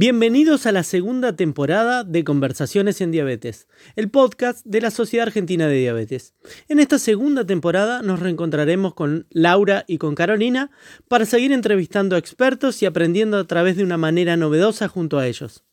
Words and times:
Bienvenidos 0.00 0.64
a 0.66 0.70
la 0.70 0.84
segunda 0.84 1.34
temporada 1.34 2.04
de 2.04 2.22
Conversaciones 2.22 3.00
en 3.00 3.10
Diabetes, 3.10 3.66
el 3.96 4.08
podcast 4.12 4.64
de 4.64 4.80
la 4.80 4.92
Sociedad 4.92 5.26
Argentina 5.26 5.66
de 5.66 5.74
Diabetes. 5.74 6.36
En 6.68 6.78
esta 6.78 7.00
segunda 7.00 7.44
temporada 7.44 8.00
nos 8.02 8.20
reencontraremos 8.20 8.94
con 8.94 9.26
Laura 9.30 9.84
y 9.88 9.98
con 9.98 10.14
Carolina 10.14 10.70
para 11.08 11.24
seguir 11.24 11.50
entrevistando 11.50 12.14
a 12.14 12.20
expertos 12.20 12.80
y 12.80 12.86
aprendiendo 12.86 13.38
a 13.38 13.44
través 13.48 13.76
de 13.76 13.82
una 13.82 13.96
manera 13.96 14.36
novedosa 14.36 14.86
junto 14.86 15.18
a 15.18 15.26
ellos. 15.26 15.64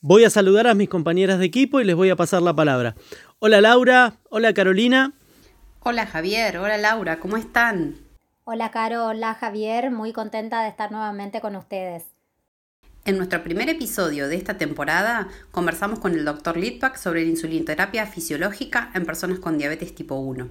Voy 0.00 0.24
a 0.24 0.30
saludar 0.30 0.66
a 0.66 0.72
mis 0.72 0.88
compañeras 0.88 1.38
de 1.38 1.44
equipo 1.44 1.82
y 1.82 1.84
les 1.84 1.96
voy 1.96 2.08
a 2.08 2.16
pasar 2.16 2.40
la 2.40 2.56
palabra. 2.56 2.94
Hola 3.40 3.60
Laura, 3.60 4.20
hola 4.30 4.54
Carolina. 4.54 5.12
Hola 5.80 6.06
Javier, 6.06 6.56
hola 6.56 6.78
Laura, 6.78 7.20
¿cómo 7.20 7.36
están? 7.36 7.96
Hola 8.44 8.70
Caro, 8.70 9.08
hola 9.08 9.34
Javier, 9.34 9.90
muy 9.90 10.14
contenta 10.14 10.62
de 10.62 10.70
estar 10.70 10.90
nuevamente 10.90 11.42
con 11.42 11.56
ustedes. 11.56 12.13
En 13.06 13.18
nuestro 13.18 13.44
primer 13.44 13.68
episodio 13.68 14.28
de 14.28 14.36
esta 14.36 14.56
temporada 14.56 15.28
conversamos 15.50 15.98
con 15.98 16.14
el 16.14 16.24
Dr. 16.24 16.56
Litvak 16.56 16.96
sobre 16.96 17.22
la 17.22 17.28
insulinoterapia 17.28 18.06
fisiológica 18.06 18.90
en 18.94 19.04
personas 19.04 19.40
con 19.40 19.58
diabetes 19.58 19.94
tipo 19.94 20.14
1. 20.14 20.48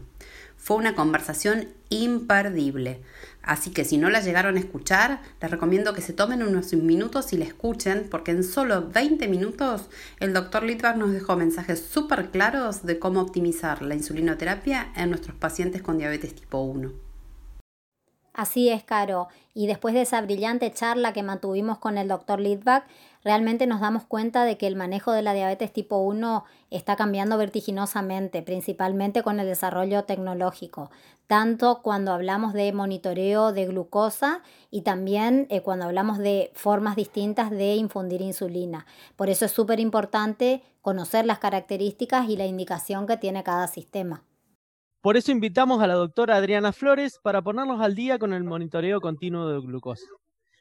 Fue 0.55 0.77
una 0.77 0.94
conversación 0.94 1.69
imperdible, 1.89 3.02
así 3.42 3.72
que 3.72 3.86
si 3.86 3.97
no 3.97 4.11
la 4.11 4.22
llegaron 4.22 4.55
a 4.55 4.59
escuchar, 4.59 5.19
les 5.42 5.50
recomiendo 5.50 5.95
que 5.95 6.02
se 6.02 6.14
tomen 6.14 6.44
unos 6.44 6.72
minutos 6.73 7.33
y 7.33 7.38
la 7.38 7.45
escuchen, 7.45 8.05
porque 8.11 8.30
en 8.30 8.44
solo 8.44 8.88
20 8.88 9.27
minutos 9.30 9.89
el 10.20 10.31
Dr. 10.33 10.61
Litvak 10.61 10.95
nos 10.95 11.11
dejó 11.11 11.36
mensajes 11.36 11.80
súper 11.80 12.30
claros 12.30 12.86
de 12.86 12.99
cómo 12.99 13.22
optimizar 13.22 13.81
la 13.81 13.95
insulinoterapia 13.95 14.94
en 14.95 15.09
nuestros 15.09 15.36
pacientes 15.36 15.81
con 15.81 15.97
diabetes 15.97 16.36
tipo 16.36 16.59
1. 16.59 17.02
Así 18.34 18.70
es, 18.70 18.84
Caro. 18.84 19.28
Y 19.53 19.67
después 19.67 19.94
de 19.94 20.02
esa 20.02 20.20
brillante 20.22 20.72
charla 20.72 21.14
que 21.14 21.22
mantuvimos 21.22 21.78
con 21.78 22.00
el 22.00 22.08
doctor 22.08 22.39
Lidbach, 22.39 22.84
realmente 23.23 23.67
nos 23.67 23.80
damos 23.80 24.06
cuenta 24.06 24.44
de 24.44 24.58
que 24.58 24.66
el 24.66 24.76
manejo 24.76 25.12
de 25.12 25.22
la 25.22 25.36
diabetes 25.36 25.72
tipo 25.72 25.98
1 25.98 26.44
está 26.72 26.95
cambiando 26.95 27.38
vertiginosamente, 27.38 28.42
principalmente 28.42 29.22
con 29.22 29.39
el 29.39 29.45
desarrollo 29.45 30.06
tecnológico, 30.06 30.89
tanto 31.28 31.84
cuando 31.84 32.11
hablamos 32.11 32.54
de 32.54 32.73
monitoreo 32.73 33.54
de 33.54 33.67
glucosa 33.67 34.42
y 34.72 34.81
también 34.81 35.45
eh, 35.52 35.61
cuando 35.61 35.86
hablamos 35.86 36.17
de 36.17 36.52
formas 36.56 36.95
distintas 36.95 37.52
de 37.52 37.76
infundir 37.76 38.22
insulina. 38.22 38.88
Por 39.16 39.30
eso 39.30 39.45
es 39.45 39.52
súper 39.52 39.80
importante 39.80 40.64
conocer 40.81 41.28
las 41.28 41.38
características 41.38 42.28
y 42.28 42.36
la 42.36 42.48
indicación 42.48 43.06
que 43.06 43.17
tiene 43.17 43.44
cada 43.44 43.67
sistema. 43.67 44.23
Por 45.03 45.17
eso 45.17 45.33
invitamos 45.33 45.83
a 45.83 45.87
la 45.87 45.95
doctora 45.95 46.37
Adriana 46.37 46.71
Flores 46.71 47.19
para 47.21 47.41
ponernos 47.41 47.81
al 47.81 47.93
día 47.93 48.17
con 48.17 48.31
el 48.31 48.45
monitoreo 48.45 49.01
continuo 49.01 49.49
de 49.49 49.59
glucosa. 49.59 50.07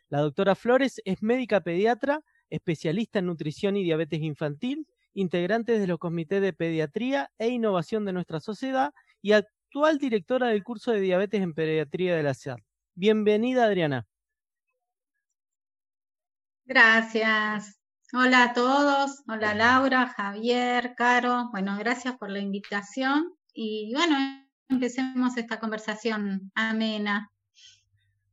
La 0.08 0.18
doctora 0.18 0.56
Flores 0.56 1.00
es 1.04 1.22
médica 1.22 1.60
pediatra, 1.60 2.22
especialista 2.50 3.20
en 3.20 3.26
nutrición 3.26 3.76
y 3.76 3.84
diabetes 3.84 4.20
infantil, 4.20 4.88
integrante 5.14 5.78
de 5.78 5.86
los 5.86 6.00
comités 6.00 6.42
de 6.42 6.52
pediatría 6.52 7.30
e 7.38 7.50
innovación 7.50 8.04
de 8.04 8.14
nuestra 8.14 8.40
sociedad 8.40 8.92
y 9.20 9.30
actual 9.30 9.98
directora 9.98 10.48
del 10.48 10.64
curso 10.64 10.90
de 10.90 11.02
diabetes 11.02 11.40
en 11.40 11.54
pediatría 11.54 12.16
de 12.16 12.24
la 12.24 12.34
SEAD. 12.34 12.56
Bienvenida, 12.96 13.66
Adriana. 13.66 14.08
Gracias. 16.64 17.78
Hola 18.12 18.42
a 18.42 18.52
todos. 18.54 19.22
Hola 19.28 19.54
Laura, 19.54 20.08
Javier, 20.08 20.96
Caro. 20.96 21.48
Bueno, 21.52 21.78
gracias 21.78 22.18
por 22.18 22.28
la 22.28 22.40
invitación 22.40 23.36
y 23.54 23.92
bueno, 23.94 24.16
empecemos 24.68 25.36
esta 25.36 25.58
conversación 25.60 26.50
amena. 26.54 27.30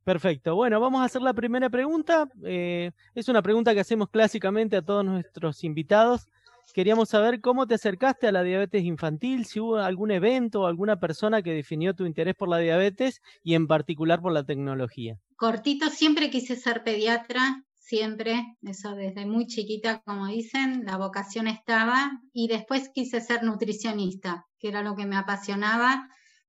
Perfecto. 0.04 0.56
Bueno, 0.56 0.80
vamos 0.80 1.02
a 1.02 1.04
hacer 1.04 1.22
la 1.22 1.34
primera 1.34 1.68
pregunta. 1.68 2.28
Eh, 2.44 2.90
es 3.14 3.28
una 3.28 3.42
pregunta 3.42 3.74
que 3.74 3.80
hacemos 3.80 4.08
clásicamente 4.08 4.76
a 4.76 4.82
todos 4.82 5.04
nuestros 5.04 5.62
invitados. 5.62 6.26
Queríamos 6.72 7.08
saber 7.08 7.40
cómo 7.40 7.66
te 7.66 7.74
acercaste 7.74 8.28
a 8.28 8.32
la 8.32 8.42
diabetes 8.42 8.84
infantil, 8.84 9.44
si 9.44 9.60
hubo 9.60 9.76
algún 9.78 10.10
evento 10.10 10.62
o 10.62 10.66
alguna 10.66 11.00
persona 11.00 11.42
que 11.42 11.52
definió 11.52 11.94
tu 11.94 12.06
interés 12.06 12.34
por 12.36 12.48
la 12.48 12.58
diabetes 12.58 13.20
y 13.42 13.54
en 13.54 13.66
particular 13.66 14.20
por 14.20 14.32
la 14.32 14.44
tecnología. 14.44 15.18
Cortito, 15.36 15.88
siempre 15.90 16.30
quise 16.30 16.54
ser 16.54 16.84
pediatra, 16.84 17.64
siempre, 17.74 18.56
eso 18.62 18.94
desde 18.94 19.26
muy 19.26 19.46
chiquita, 19.46 20.00
como 20.04 20.28
dicen, 20.28 20.84
la 20.84 20.96
vocación 20.96 21.48
estaba, 21.48 22.12
y 22.32 22.46
después 22.46 22.88
quise 22.94 23.20
ser 23.20 23.42
nutricionista, 23.42 24.46
que 24.60 24.68
era 24.68 24.82
lo 24.82 24.94
que 24.94 25.06
me 25.06 25.16
apasionaba, 25.16 26.08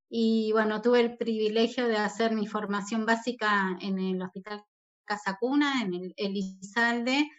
y 0.10 0.52
bueno, 0.52 0.82
tuve 0.82 1.00
el 1.00 1.18
privilegio 1.18 1.88
de 1.88 1.98
hacer 1.98 2.34
mi 2.34 2.46
formación 2.46 3.06
básica 3.06 3.78
en 3.80 3.98
el 3.98 4.22
Hospital 4.22 4.64
Casa 5.06 5.38
Cuna, 5.40 5.82
en 5.82 5.94
el 5.94 6.14
Elizalde, 6.18 7.30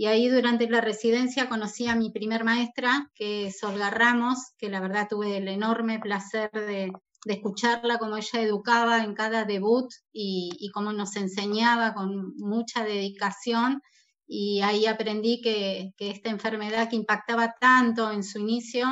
y 0.00 0.06
ahí 0.06 0.28
durante 0.28 0.66
la 0.68 0.80
residencia 0.80 1.50
conocí 1.50 1.86
a 1.86 1.94
mi 1.94 2.10
primer 2.10 2.42
maestra, 2.42 3.10
que 3.14 3.48
es 3.48 3.62
Olga 3.62 3.90
Ramos, 3.90 4.38
que 4.56 4.70
la 4.70 4.80
verdad 4.80 5.08
tuve 5.10 5.36
el 5.36 5.46
enorme 5.46 5.98
placer 5.98 6.50
de, 6.52 6.90
escucharla, 7.26 7.98
cómo 7.98 8.16
ella 8.16 8.40
educaba 8.40 9.04
en 9.04 9.12
cada 9.12 9.44
debut 9.44 9.92
y, 10.10 10.70
cómo 10.72 10.94
nos 10.94 11.16
enseñaba 11.16 11.92
con 11.92 12.34
mucha 12.38 12.82
dedicación. 12.82 13.82
Y 14.26 14.62
ahí 14.62 14.86
aprendí 14.86 15.42
que, 15.42 15.92
esta 15.98 16.30
enfermedad 16.30 16.88
que 16.88 16.96
impactaba 16.96 17.56
tanto 17.60 18.10
en 18.10 18.24
su 18.24 18.38
inicio, 18.38 18.86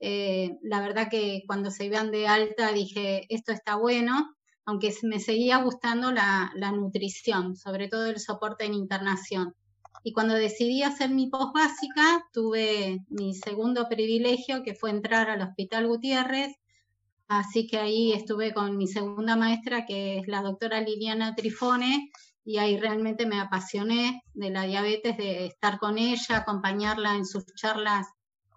eh, 0.00 0.56
la 0.62 0.80
verdad 0.80 1.08
que 1.10 1.42
cuando 1.46 1.70
se 1.70 1.84
iban 1.84 2.10
de 2.10 2.26
alta 2.26 2.72
dije, 2.72 3.26
esto 3.28 3.52
está 3.52 3.76
bueno, 3.76 4.34
aunque 4.64 4.94
me 5.02 5.20
seguía 5.20 5.58
gustando 5.58 6.12
la, 6.12 6.52
la 6.54 6.72
nutrición, 6.72 7.56
sobre 7.56 7.88
todo 7.88 8.06
el 8.06 8.20
soporte 8.20 8.64
en 8.64 8.74
internación. 8.74 9.54
Y 10.04 10.12
cuando 10.12 10.34
decidí 10.34 10.82
hacer 10.82 11.10
mi 11.10 11.28
post 11.28 11.54
básica, 11.54 12.26
tuve 12.32 13.04
mi 13.08 13.34
segundo 13.34 13.88
privilegio, 13.88 14.62
que 14.62 14.74
fue 14.74 14.90
entrar 14.90 15.28
al 15.30 15.42
Hospital 15.42 15.88
Gutiérrez, 15.88 16.56
Así 17.28 17.66
que 17.66 17.76
ahí 17.76 18.12
estuve 18.14 18.54
con 18.54 18.78
mi 18.78 18.86
segunda 18.86 19.36
maestra, 19.36 19.84
que 19.84 20.18
es 20.18 20.26
la 20.28 20.40
doctora 20.40 20.80
Liliana 20.80 21.34
Trifone, 21.34 22.10
y 22.42 22.56
ahí 22.56 22.78
realmente 22.78 23.26
me 23.26 23.38
apasioné 23.38 24.22
de 24.32 24.48
la 24.48 24.62
diabetes, 24.62 25.18
de 25.18 25.44
estar 25.44 25.78
con 25.78 25.98
ella, 25.98 26.38
acompañarla 26.38 27.16
en 27.16 27.26
sus 27.26 27.44
charlas 27.54 28.06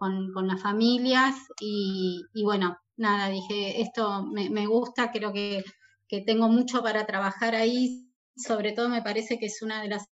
con, 0.01 0.47
las 0.47 0.61
familias. 0.61 1.35
Y, 1.59 2.25
bueno, 2.43 2.77
nada, 2.97 3.29
dije, 3.29 3.81
esto 3.81 4.23
me, 4.23 4.65
gusta, 4.65 5.11
creo 5.11 5.31
que, 5.31 5.63
que 6.07 6.21
tengo 6.21 6.49
mucho 6.49 6.81
para 6.81 7.05
trabajar 7.05 7.55
ahí. 7.55 8.11
Sobre 8.35 8.71
todo 8.71 8.89
me 8.89 9.01
parece 9.01 9.37
que 9.37 9.45
es 9.45 9.61
una 9.61 9.81
de 9.81 9.89
las 9.89 10.07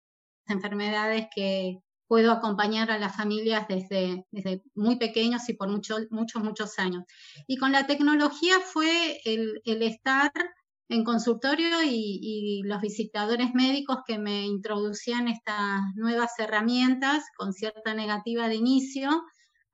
enfermedades 0.48 1.28
que, 1.34 1.80
puedo 2.08 2.32
acompañar 2.32 2.90
a 2.90 2.98
las 2.98 3.16
familias 3.16 3.66
desde, 3.68 4.24
desde 4.30 4.62
muy 4.74 4.96
pequeños 4.96 5.48
y 5.48 5.54
por 5.54 5.68
muchos, 5.68 6.02
muchos, 6.10 6.42
muchos 6.42 6.78
años. 6.78 7.04
Y 7.46 7.56
con 7.56 7.72
la 7.72 7.86
tecnología 7.86 8.60
fue 8.60 9.20
el, 9.24 9.60
estar 9.64 10.30
en 10.88 11.04
consultorio 11.04 11.82
y, 11.84 12.62
los 12.64 12.80
visitadores 12.80 13.54
médicos 13.54 13.98
que 14.06 14.18
me 14.18 14.46
introducían 14.46 15.28
estas 15.28 15.80
nuevas 15.94 16.32
herramientas 16.38 17.24
con 17.36 17.52
cierta 17.52 17.94
negativa 17.94 18.48
de 18.48 18.54
inicio, 18.54 19.24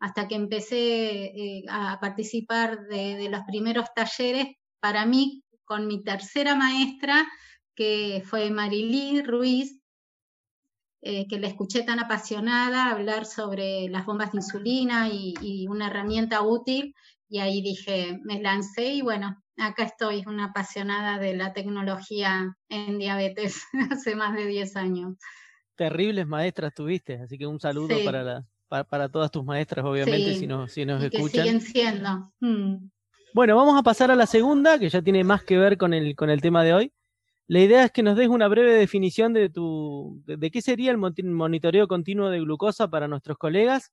hasta 0.02 0.26
que 0.26 0.34
empecé 0.34 1.26
eh, 1.26 1.64
a 1.68 2.00
participar 2.00 2.88
de, 2.88 3.14
de, 3.14 3.28
los 3.30 3.42
primeros 3.42 3.86
talleres, 3.94 4.48
para 4.80 5.06
mí, 5.06 5.44
con 5.64 5.86
mi 5.86 6.02
tercera 6.02 6.56
maestra, 6.56 7.24
que 7.76 8.20
fue 8.26 8.50
Marilí 8.50 9.22
Ruiz, 9.22 9.80
eh, 11.02 11.28
que 11.28 11.38
la 11.38 11.46
escuché 11.46 11.84
tan 11.84 12.00
apasionada 12.00 12.90
hablar 12.90 13.26
sobre 13.26 13.88
las 13.88 14.04
bombas 14.04 14.32
de 14.32 14.38
insulina 14.38 15.08
y, 15.08 15.68
una 15.68 15.86
herramienta 15.86 16.42
útil, 16.42 16.96
y 17.28 17.38
ahí 17.38 17.62
dije, 17.62 18.18
me 18.24 18.42
lancé 18.42 18.94
y 18.94 19.02
bueno, 19.02 19.40
acá 19.56 19.84
estoy, 19.84 20.24
una 20.26 20.46
apasionada 20.46 21.20
de 21.20 21.36
la 21.36 21.52
tecnología 21.52 22.56
en 22.68 22.98
diabetes 22.98 23.62
hace 23.92 24.16
más 24.16 24.34
de 24.34 24.46
10 24.46 24.74
años. 24.74 25.16
Terribles 25.76 26.26
maestras 26.26 26.74
tuviste, 26.74 27.20
así 27.20 27.38
que 27.38 27.46
un 27.46 27.60
saludo 27.60 27.96
para, 28.04 28.44
para, 28.88 29.08
todas 29.08 29.30
tus 29.30 29.44
maestras, 29.44 29.84
obviamente, 29.84 30.34
si, 30.34 30.46
no, 30.46 30.68
si 30.68 30.84
nos 30.84 31.02
escuchan. 31.02 31.44
Que 31.44 31.60
siguen 31.60 31.60
siendo. 31.60 32.32
Mm. 32.40 32.88
Bueno, 33.34 33.56
vamos 33.56 33.78
a 33.78 33.82
pasar 33.82 34.10
a 34.10 34.16
la 34.16 34.26
segunda, 34.26 34.78
que 34.78 34.88
ya 34.88 35.02
tiene 35.02 35.24
más 35.24 35.44
que 35.44 35.56
ver 35.58 35.78
con 35.78 35.94
el, 35.94 36.14
con 36.16 36.30
el 36.30 36.40
tema 36.40 36.64
de 36.64 36.74
hoy. 36.74 36.92
La 37.48 37.60
idea 37.60 37.84
es 37.84 37.90
que 37.90 38.02
nos 38.02 38.16
des 38.16 38.28
una 38.28 38.48
breve 38.48 38.74
definición 38.74 39.32
de, 39.32 39.48
tu, 39.48 40.22
de, 40.26 40.50
qué 40.50 40.62
sería 40.62 40.90
el 40.90 40.98
monitoreo 40.98 41.88
continuo 41.88 42.30
de 42.30 42.40
glucosa 42.40 42.88
para 42.88 43.08
nuestros 43.08 43.36
colegas 43.36 43.92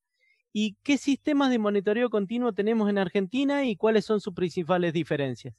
¿Y 0.51 0.77
qué 0.83 0.97
sistemas 0.97 1.51
de 1.51 1.59
monitoreo 1.59 2.09
continuo 2.09 2.53
tenemos 2.53 2.89
en 2.89 2.97
Argentina 2.97 3.65
y 3.65 3.75
cuáles 3.75 4.05
son 4.05 4.19
sus 4.19 4.33
principales 4.33 4.93
diferencias? 4.93 5.53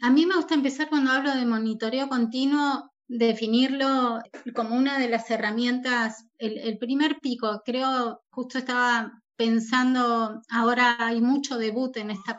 A 0.00 0.10
mí 0.10 0.26
me 0.26 0.36
gusta 0.36 0.54
empezar 0.54 0.88
cuando 0.88 1.10
hablo 1.10 1.34
de 1.34 1.46
monitoreo 1.46 2.08
continuo, 2.08 2.92
definirlo 3.08 4.20
como 4.54 4.76
una 4.76 4.98
de 4.98 5.08
las 5.08 5.30
herramientas, 5.30 6.26
el, 6.38 6.78
primer 6.78 7.18
pico, 7.20 7.62
creo, 7.64 8.22
justo 8.30 8.58
estaba 8.58 9.22
pensando, 9.36 10.40
ahora 10.50 10.96
hay 10.98 11.20
mucho 11.20 11.58
debut 11.58 11.96
en 11.96 12.10
esta 12.10 12.36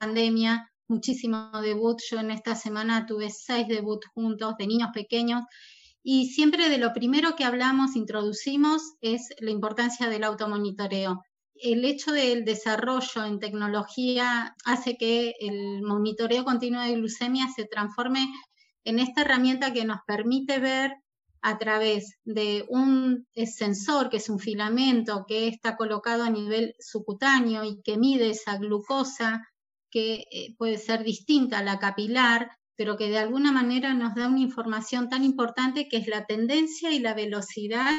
pandemia, 0.00 0.70
muchísimo 0.88 1.50
debut, 1.60 2.00
yo 2.10 2.20
en 2.20 2.30
esta 2.30 2.54
semana 2.54 3.06
tuve 3.06 3.30
seis 3.30 3.66
debuts 3.68 4.06
juntos 4.14 4.54
de 4.58 4.66
niños 4.66 4.90
pequeños 4.94 5.42
y 6.02 6.28
siempre 6.28 6.68
de 6.68 6.78
lo 6.78 6.92
primero 6.92 7.34
que 7.34 7.44
hablamos, 7.44 7.96
introducimos, 7.96 8.94
es 9.00 9.30
la 9.40 9.50
importancia 9.50 10.08
del 10.08 10.22
automonitoreo. 10.22 11.20
El 11.56 11.84
hecho 11.84 12.12
del 12.12 12.44
desarrollo 12.44 13.24
en 13.24 13.40
tecnología 13.40 14.54
hace 14.64 14.96
que 14.96 15.34
el 15.40 15.82
monitoreo 15.82 16.44
continuo 16.44 16.82
de 16.82 16.94
glucemia 16.94 17.48
se 17.48 17.64
transforme 17.64 18.28
en 18.86 19.00
esta 19.00 19.22
herramienta 19.22 19.72
que 19.72 19.84
nos 19.84 19.98
permite 20.06 20.58
ver 20.60 20.96
a 21.42 21.58
través 21.58 22.18
de 22.24 22.64
un 22.68 23.26
sensor, 23.34 24.08
que 24.08 24.16
es 24.16 24.28
un 24.30 24.38
filamento 24.38 25.26
que 25.28 25.48
está 25.48 25.76
colocado 25.76 26.22
a 26.22 26.30
nivel 26.30 26.74
subcutáneo 26.78 27.64
y 27.64 27.82
que 27.82 27.98
mide 27.98 28.30
esa 28.30 28.56
glucosa, 28.56 29.46
que 29.90 30.24
eh, 30.30 30.54
puede 30.56 30.78
ser 30.78 31.04
distinta 31.04 31.58
a 31.58 31.64
la 31.64 31.78
capilar, 31.78 32.50
pero 32.76 32.96
que 32.96 33.08
de 33.08 33.18
alguna 33.18 33.52
manera 33.52 33.92
nos 33.92 34.14
da 34.14 34.28
una 34.28 34.40
información 34.40 35.08
tan 35.08 35.24
importante 35.24 35.88
que 35.88 35.96
es 35.96 36.06
la 36.06 36.26
tendencia 36.26 36.92
y 36.92 37.00
la 37.00 37.14
velocidad 37.14 37.92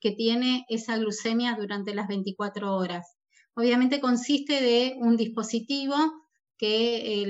que 0.00 0.12
tiene 0.12 0.64
esa 0.68 0.96
glucemia 0.96 1.56
durante 1.58 1.94
las 1.94 2.08
24 2.08 2.74
horas. 2.74 3.16
Obviamente 3.54 4.00
consiste 4.00 4.62
de 4.62 4.94
un 4.98 5.16
dispositivo 5.16 5.94
que 6.56 7.24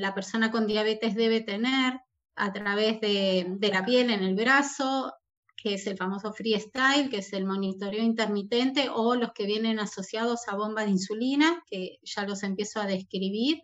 la 0.00 0.14
persona 0.14 0.50
con 0.50 0.66
diabetes 0.66 1.14
debe 1.14 1.40
tener 1.40 2.00
a 2.36 2.52
través 2.52 3.00
de, 3.00 3.56
la 3.60 3.84
piel 3.84 4.10
en 4.10 4.22
el 4.22 4.34
brazo, 4.34 5.12
que 5.56 5.74
es 5.74 5.86
el 5.86 5.96
famoso 5.96 6.32
freestyle, 6.32 7.08
que 7.08 7.18
es 7.18 7.32
el 7.32 7.44
monitoreo 7.44 8.02
intermitente, 8.02 8.88
o 8.92 9.14
los 9.14 9.32
que 9.32 9.46
vienen 9.46 9.78
asociados 9.78 10.48
a 10.48 10.56
bombas 10.56 10.86
de 10.86 10.92
insulina, 10.92 11.62
que 11.70 11.98
ya 12.02 12.24
los 12.24 12.42
empiezo 12.42 12.80
a 12.80 12.86
describir, 12.86 13.60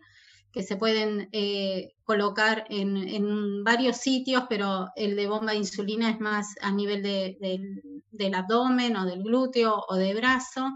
que 0.51 0.63
se 0.63 0.77
pueden 0.77 1.29
eh, 1.31 1.93
colocar 2.03 2.65
en, 2.69 3.63
varios 3.63 3.97
sitios, 3.97 4.45
pero 4.49 4.87
el 4.95 5.15
de 5.15 5.27
bomba 5.27 5.51
de 5.51 5.59
insulina 5.59 6.09
es 6.09 6.19
más 6.19 6.55
a 6.61 6.71
nivel 6.71 7.03
del 7.03 8.33
abdomen 8.33 8.95
o 8.97 9.05
del 9.05 9.21
glúteo 9.21 9.83
o 9.87 9.95
de 9.95 10.13
brazo, 10.15 10.71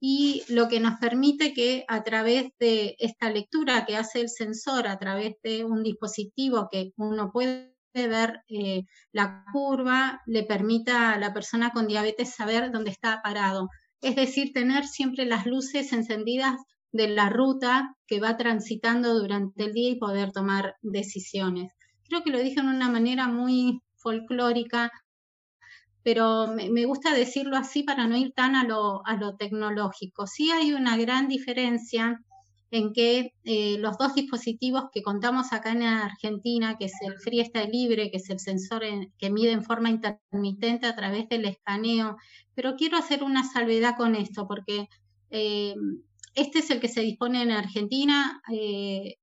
y 0.00 0.42
lo 0.48 0.68
que 0.68 0.80
nos 0.80 0.98
permite 0.98 1.52
que 1.52 1.84
a 1.86 2.02
través 2.02 2.50
de 2.58 2.96
esta 2.98 3.30
lectura 3.30 3.84
que 3.84 3.96
hace 3.96 4.22
el 4.22 4.30
sensor, 4.30 4.88
a 4.88 4.98
través 4.98 5.34
de 5.42 5.64
un 5.64 5.82
dispositivo 5.82 6.68
que 6.72 6.92
uno 6.96 7.30
puede 7.30 7.74
ver 7.92 8.40
eh, 8.48 8.84
la 9.12 9.44
curva, 9.52 10.22
le 10.26 10.44
permita 10.44 11.12
a 11.12 11.18
la 11.18 11.34
persona 11.34 11.70
con 11.70 11.86
diabetes 11.86 12.34
saber 12.34 12.72
dónde 12.72 12.90
está 12.90 13.20
parado. 13.22 13.68
Es 14.00 14.16
decir, 14.16 14.52
tener 14.54 14.86
siempre 14.86 15.26
las 15.26 15.44
luces 15.44 15.92
encendidas 15.92 16.56
de 16.92 17.08
la 17.08 17.28
ruta 17.28 17.94
que 18.06 18.20
va 18.20 18.38
transitando 18.38 19.14
durante 19.14 19.64
el 19.64 19.74
día 19.74 19.90
y 19.90 19.98
poder 19.98 20.32
tomar 20.32 20.76
decisiones. 20.80 21.72
Creo 22.08 22.22
que 22.22 22.30
lo 22.30 22.38
dije 22.38 22.60
en 22.60 22.68
una 22.68 22.90
manera 22.90 23.28
muy 23.28 23.82
folclórica, 23.96 24.90
pero 26.02 26.48
me, 26.48 26.84
gusta 26.84 27.14
decirlo 27.14 27.56
así 27.56 27.82
para 27.82 28.06
no 28.06 28.16
ir 28.16 28.32
tan 28.32 28.56
a 28.56 28.64
lo, 28.64 29.06
a 29.06 29.16
lo 29.16 29.36
tecnológico. 29.36 30.26
Sí 30.26 30.50
hay 30.50 30.72
una 30.72 30.96
gran 30.96 31.28
diferencia 31.28 32.20
en 32.70 32.92
que 32.92 33.34
eh, 33.44 33.76
los 33.78 33.98
dos 33.98 34.14
dispositivos 34.14 34.84
que 34.92 35.02
contamos 35.02 35.52
acá 35.52 35.72
en 35.72 35.82
Argentina, 35.82 36.76
que 36.78 36.86
es 36.86 36.92
el 37.02 37.18
Freestyle 37.18 37.70
Libre, 37.70 38.10
que 38.10 38.18
es 38.18 38.30
el 38.30 38.38
sensor 38.38 38.82
que 39.18 39.30
mide 39.30 39.52
en 39.52 39.64
forma 39.64 39.90
intermitente 39.90 40.86
a 40.86 40.94
través 40.94 41.28
del 41.28 41.46
escaneo, 41.46 42.16
pero 42.54 42.76
quiero 42.76 42.96
hacer 42.96 43.24
una 43.24 43.42
salvedad 43.42 43.96
con 43.96 44.14
esto, 44.14 44.46
porque 44.46 44.88
eh, 45.30 45.74
este 46.34 46.60
es 46.60 46.70
el 46.70 46.80
que 46.80 46.88
se 46.88 47.00
dispone 47.00 47.42
en 47.42 47.50
Argentina. 47.50 48.40
Eh, 48.52 49.16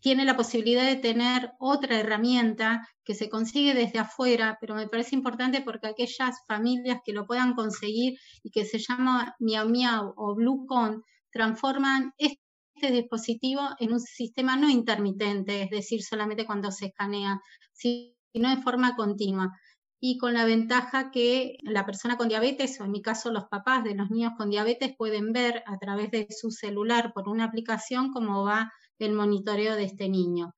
tiene 0.00 0.24
la 0.24 0.36
posibilidad 0.36 0.84
de 0.84 0.96
tener 0.96 1.52
otra 1.58 1.98
herramienta 1.98 2.88
que 3.04 3.14
se 3.14 3.28
consigue 3.28 3.74
desde 3.74 3.98
afuera, 3.98 4.58
pero 4.60 4.74
me 4.74 4.88
parece 4.88 5.14
importante 5.14 5.62
porque 5.62 5.88
aquellas 5.88 6.36
familias 6.46 7.00
que 7.04 7.12
lo 7.12 7.26
puedan 7.26 7.54
conseguir 7.54 8.18
y 8.42 8.50
que 8.50 8.64
se 8.64 8.78
llama 8.78 9.34
Miau 9.38 9.68
Miau 9.68 10.12
o 10.16 10.34
Bluecon 10.34 11.02
transforman 11.30 12.12
este 12.18 12.92
dispositivo 12.92 13.62
en 13.78 13.92
un 13.92 14.00
sistema 14.00 14.56
no 14.56 14.68
intermitente, 14.68 15.62
es 15.62 15.70
decir, 15.70 16.02
solamente 16.02 16.46
cuando 16.46 16.70
se 16.70 16.86
escanea, 16.86 17.40
sino 17.72 18.14
de 18.34 18.62
forma 18.62 18.96
continua. 18.96 19.58
Y 19.98 20.18
con 20.18 20.34
la 20.34 20.44
ventaja 20.44 21.10
que 21.10 21.56
la 21.62 21.86
persona 21.86 22.18
con 22.18 22.28
diabetes, 22.28 22.78
o 22.80 22.84
en 22.84 22.90
mi 22.90 23.00
caso 23.00 23.32
los 23.32 23.46
papás 23.48 23.82
de 23.82 23.94
los 23.94 24.10
niños 24.10 24.34
con 24.36 24.50
diabetes, 24.50 24.94
pueden 24.96 25.32
ver 25.32 25.62
a 25.66 25.78
través 25.78 26.10
de 26.10 26.26
su 26.30 26.50
celular 26.50 27.12
por 27.14 27.28
una 27.28 27.44
aplicación 27.44 28.12
cómo 28.12 28.44
va 28.44 28.70
el 28.98 29.12
monitoreo 29.12 29.76
de 29.76 29.84
este 29.84 30.08
niño. 30.08 30.54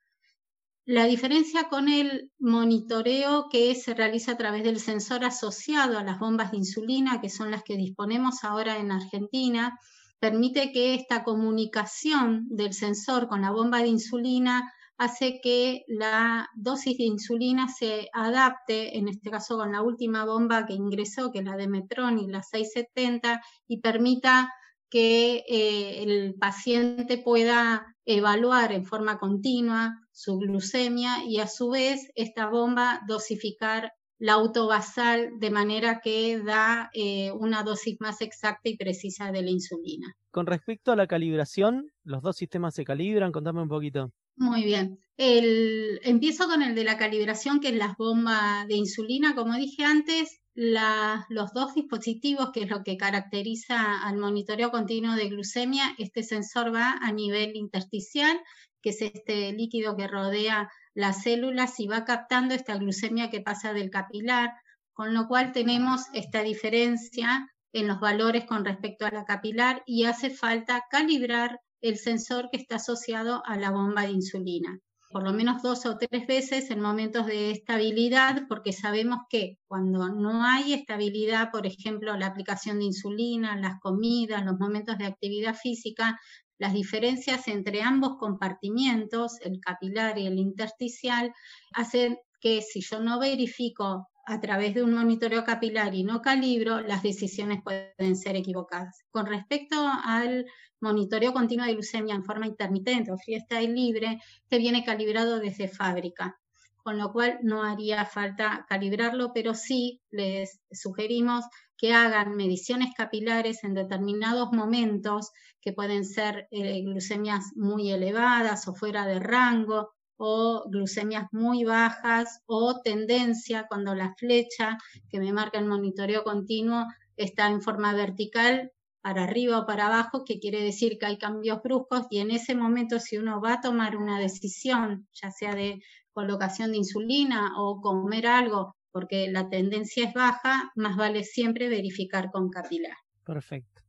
La 0.85 1.05
diferencia 1.05 1.69
con 1.69 1.89
el 1.89 2.31
monitoreo 2.39 3.49
que 3.51 3.75
se 3.75 3.93
realiza 3.93 4.33
a 4.33 4.37
través 4.39 4.65
del 4.65 4.81
sensor 4.81 5.23
asociado 5.25 5.99
a 5.99 6.03
las 6.03 6.19
bombas 6.19 6.51
de 6.51 6.57
insulina, 6.57 7.21
que 7.21 7.29
son 7.29 7.51
las 7.51 7.63
que 7.63 7.77
disponemos 7.77 8.43
ahora 8.43 8.79
en 8.79 8.91
Argentina, 8.91 9.79
permite 10.19 10.73
que 10.73 10.95
esta 10.95 11.25
comunicación 11.25 12.47
del 12.49 12.73
sensor 12.73 13.29
con 13.29 13.43
la 13.43 13.51
bomba 13.51 13.83
de 13.83 13.89
insulina 13.89 14.73
hace 14.97 15.41
que 15.41 15.85
la 15.87 16.49
dosis 16.57 16.99
de 16.99 17.05
insulina 17.05 17.69
se 17.69 18.09
adapte, 18.13 18.99
en 18.99 19.09
este 19.09 19.31
caso 19.31 19.57
con 19.57 19.73
la 19.73 19.83
última 19.83 20.25
bomba 20.25 20.67
que 20.67 20.73
ingresó, 20.73 21.31
que 21.31 21.39
es 21.41 21.45
la 21.45 21.57
de 21.57 21.69
Metron 21.69 22.19
y 22.19 22.27
la 22.27 22.43
670, 22.43 23.41
y 23.69 23.81
permita 23.81 24.53
que 24.91 25.45
eh, 25.49 26.03
el 26.03 26.35
paciente 26.35 27.19
pueda 27.19 27.95
evaluar 28.09 28.73
en 28.73 28.87
forma 28.87 29.19
continua 29.19 30.01
su 30.13 30.39
glucemia 30.39 31.25
y 31.25 31.41
a 31.41 31.47
su 31.47 31.69
vez 31.69 32.11
esta 32.15 32.49
bomba 32.49 33.03
dosificar 33.07 33.93
la 34.19 34.33
autobasal 34.33 35.39
de 35.39 35.51
manera 35.51 36.01
que 36.03 36.41
da 36.43 36.91
eh, 36.95 37.31
una 37.33 37.63
dosis 37.63 38.01
más 38.01 38.23
exacta 38.23 38.71
y 38.71 38.79
precisa 38.79 39.31
de 39.31 39.43
la 39.43 39.51
insulina. 39.51 40.17
Con 40.31 40.47
respecto 40.47 40.91
a 40.91 40.97
la 40.97 41.07
calibración, 41.07 41.93
¿los 42.03 42.23
dos 42.23 42.37
sistemas 42.37 42.75
se 42.75 42.85
calibran? 42.85 43.31
Contame 43.31 43.61
un 43.61 43.69
poquito. 43.69 44.11
Muy 44.37 44.65
bien. 44.65 44.99
El, 45.19 46.01
empiezo 46.03 46.49
con 46.49 46.63
el 46.63 46.75
de 46.75 46.85
la 46.85 46.97
calibración, 46.97 47.61
que 47.61 47.69
es 47.69 47.77
las 47.77 47.97
bombas 47.97 48.67
de 48.69 48.77
insulina. 48.77 49.35
Como 49.35 49.55
dije 49.55 49.85
antes, 49.85 50.41
los 50.61 51.53
dos 51.53 51.75
dispositivos, 51.75 52.51
que 52.51 52.63
es 52.63 52.69
lo 52.69 52.83
que 52.83 52.97
caracteriza 52.97 54.03
al 54.03 54.17
monitoreo 54.17 54.73
continuo 54.73 55.15
de 55.15 55.29
glucemia, 55.29 55.95
este 55.99 56.25
sensor 56.25 56.75
va 56.75 56.99
a 57.01 57.13
nivel 57.13 57.55
intersticial, 57.55 58.37
que 58.83 58.91
es 58.91 59.01
este 59.01 59.53
líquido 59.53 59.97
que 59.97 60.09
rodea 60.09 60.69
las 60.95 61.23
células 61.23 61.79
y 61.79 61.87
va 61.87 62.05
captando 62.05 62.57
esta 62.57 62.77
glucemia 62.77 63.31
que 63.31 63.41
pasa 63.41 63.73
del 63.73 63.91
capilar, 63.91 64.51
con 64.93 65.15
lo 65.15 65.29
cual 65.29 65.53
tenemos 65.53 66.07
esta 66.13 66.43
diferencia 66.43 67.49
en 67.73 67.87
los 67.87 68.01
valores 68.01 68.45
con 68.45 68.65
respecto 68.65 69.07
a 69.07 69.13
la 69.13 69.25
capilar 69.25 69.85
y 69.87 70.07
hace 70.07 70.29
falta 70.29 70.87
calibrar 70.91 71.61
el 71.81 71.99
sensor 71.99 72.49
que 72.51 72.57
está 72.57 72.77
asociado 72.77 73.45
a 73.47 73.57
la 73.57 73.71
bomba 73.71 74.03
de 74.03 74.11
insulina, 74.11 74.81
por 75.11 75.23
lo 75.23 75.33
menos 75.33 75.63
dos 75.63 75.87
o 75.87 75.97
tres 75.97 76.27
veces 76.27 76.71
en 76.71 76.81
momentos 76.81 77.27
de 77.27 77.51
estabilidad, 77.51 78.43
porque 78.49 78.73
sabemos 78.73 79.21
que 79.31 79.59
cuando 79.67 80.09
no 80.11 80.45
hay 80.45 80.75
estabilidad, 80.75 81.51
por 81.51 81.67
ejemplo, 81.67 82.17
la 82.17 82.27
aplicación 82.27 82.79
de 82.79 82.87
insulina, 82.87 83.57
las 83.57 83.81
comidas, 83.81 84.45
los 84.45 84.59
momentos 84.59 84.99
de 84.99 85.07
actividad 85.07 85.55
física, 85.55 86.19
las 86.59 86.75
diferencias 86.75 87.49
entre 87.49 87.83
ambos 87.83 88.17
compartimientos, 88.19 89.41
el 89.41 89.61
capilar 89.61 90.19
y 90.19 90.27
el 90.27 90.39
intersticial, 90.39 91.33
hacen 91.73 92.19
que 92.41 92.63
si 92.63 92.81
yo 92.81 93.01
no 93.01 93.19
verifico 93.19 94.08
a 94.29 94.41
través 94.41 94.75
de 94.75 94.83
un 94.83 94.93
monitoreo 94.93 95.43
capilar 95.43 95.95
y 95.95 96.05
no 96.05 96.21
calibro, 96.21 96.81
las 96.81 97.03
decisiones 97.03 97.63
pueden 97.63 98.15
ser 98.15 98.37
equivocadas. 98.37 99.03
Con 99.11 99.25
respecto 99.25 99.77
al 100.05 100.45
monitoreo 100.81 101.33
continuo 101.33 101.65
de 101.65 101.73
glucemia 101.73 102.15
en 102.15 102.25
forma 102.25 102.47
intermitente 102.47 103.11
o 103.11 103.17
freestyle 103.17 103.75
libre, 103.75 104.21
que 104.51 104.59
viene 104.59 104.85
calibrado 104.85 105.39
desde 105.39 105.67
fábrica, 105.67 106.39
con 106.77 106.99
lo 106.99 107.11
cual 107.11 107.39
no 107.43 107.63
haría 107.63 108.05
falta 108.05 108.67
calibrarlo, 108.69 109.33
pero 109.33 109.55
sí 109.55 110.03
les 110.11 110.61
sugerimos 110.71 111.47
que 111.79 111.95
hagan 111.95 112.37
mediciones 112.37 112.93
capilares 112.95 113.65
en 113.65 113.73
determinados 113.73 114.53
momentos 114.53 115.31
que 115.63 115.73
pueden 115.73 116.05
ser 116.05 116.49
eh, 116.51 116.83
glucemias 116.83 117.47
muy 117.57 117.91
elevadas 117.91 118.69
o 118.69 118.75
fuera 118.75 119.07
de 119.07 119.21
rango, 119.21 119.95
o 120.19 120.69
glucemias 120.69 121.29
muy 121.33 121.65
bajas 121.65 122.43
o 122.47 122.81
tendencia 122.83 123.67
cuando 123.69 123.95
la 123.95 124.15
flecha 124.17 124.77
que 125.09 125.21
me 125.21 125.33
marca 125.33 125.59
el 125.59 125.67
monitoreo 125.67 126.25
continuo 126.25 126.87
está 127.17 127.49
en 127.49 127.63
forma 127.63 127.95
vertical 127.95 128.73
para 129.01 129.25
arriba 129.25 129.61
o 129.61 129.67
para 129.67 129.87
abajo, 129.87 130.25
que 130.25 130.41
quiere 130.41 130.63
decir 130.63 130.99
que 130.99 131.07
hay 131.07 131.19
cambios 131.19 131.63
bruscos 131.63 132.07
y 132.11 132.19
en 132.19 132.31
ese 132.31 132.55
momento 132.55 132.99
si 132.99 133.17
uno 133.17 133.41
va 133.41 133.55
a 133.55 133.61
tomar 133.61 133.97
una 133.97 134.19
decisión, 134.19 135.09
ya 135.13 135.31
sea 135.31 135.55
de 135.55 135.81
colocación 136.13 136.73
de 136.73 136.79
insulina 136.79 137.53
o 137.57 137.81
comer 137.81 138.27
algo, 138.27 138.77
porque 138.91 139.31
la 139.31 139.49
tendencia 139.49 140.09
es 140.09 140.15
baja, 140.15 140.73
más 140.75 140.97
vale 140.97 141.23
siempre 141.23 141.69
verificar 141.69 142.31
con 142.33 142.51
capilar. 142.51 142.97
Perfecto, 143.25 143.83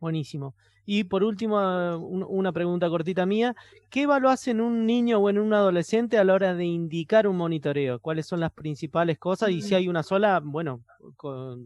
buenísimo. 0.00 0.54
Y 0.88 1.04
por 1.04 1.24
último, 1.24 1.58
una 1.98 2.52
pregunta 2.52 2.88
cortita 2.88 3.26
mía. 3.26 3.56
¿Qué 3.90 4.02
evaluás 4.02 4.46
en 4.46 4.60
un 4.60 4.86
niño 4.86 5.18
o 5.18 5.28
en 5.28 5.38
un 5.38 5.52
adolescente 5.52 6.16
a 6.16 6.24
la 6.24 6.34
hora 6.34 6.54
de 6.54 6.64
indicar 6.64 7.26
un 7.26 7.36
monitoreo? 7.36 7.98
¿Cuáles 8.00 8.26
son 8.26 8.38
las 8.38 8.52
principales 8.52 9.18
cosas? 9.18 9.50
Y 9.50 9.62
si 9.62 9.74
hay 9.74 9.88
una 9.88 10.04
sola, 10.04 10.40
bueno, 10.42 10.84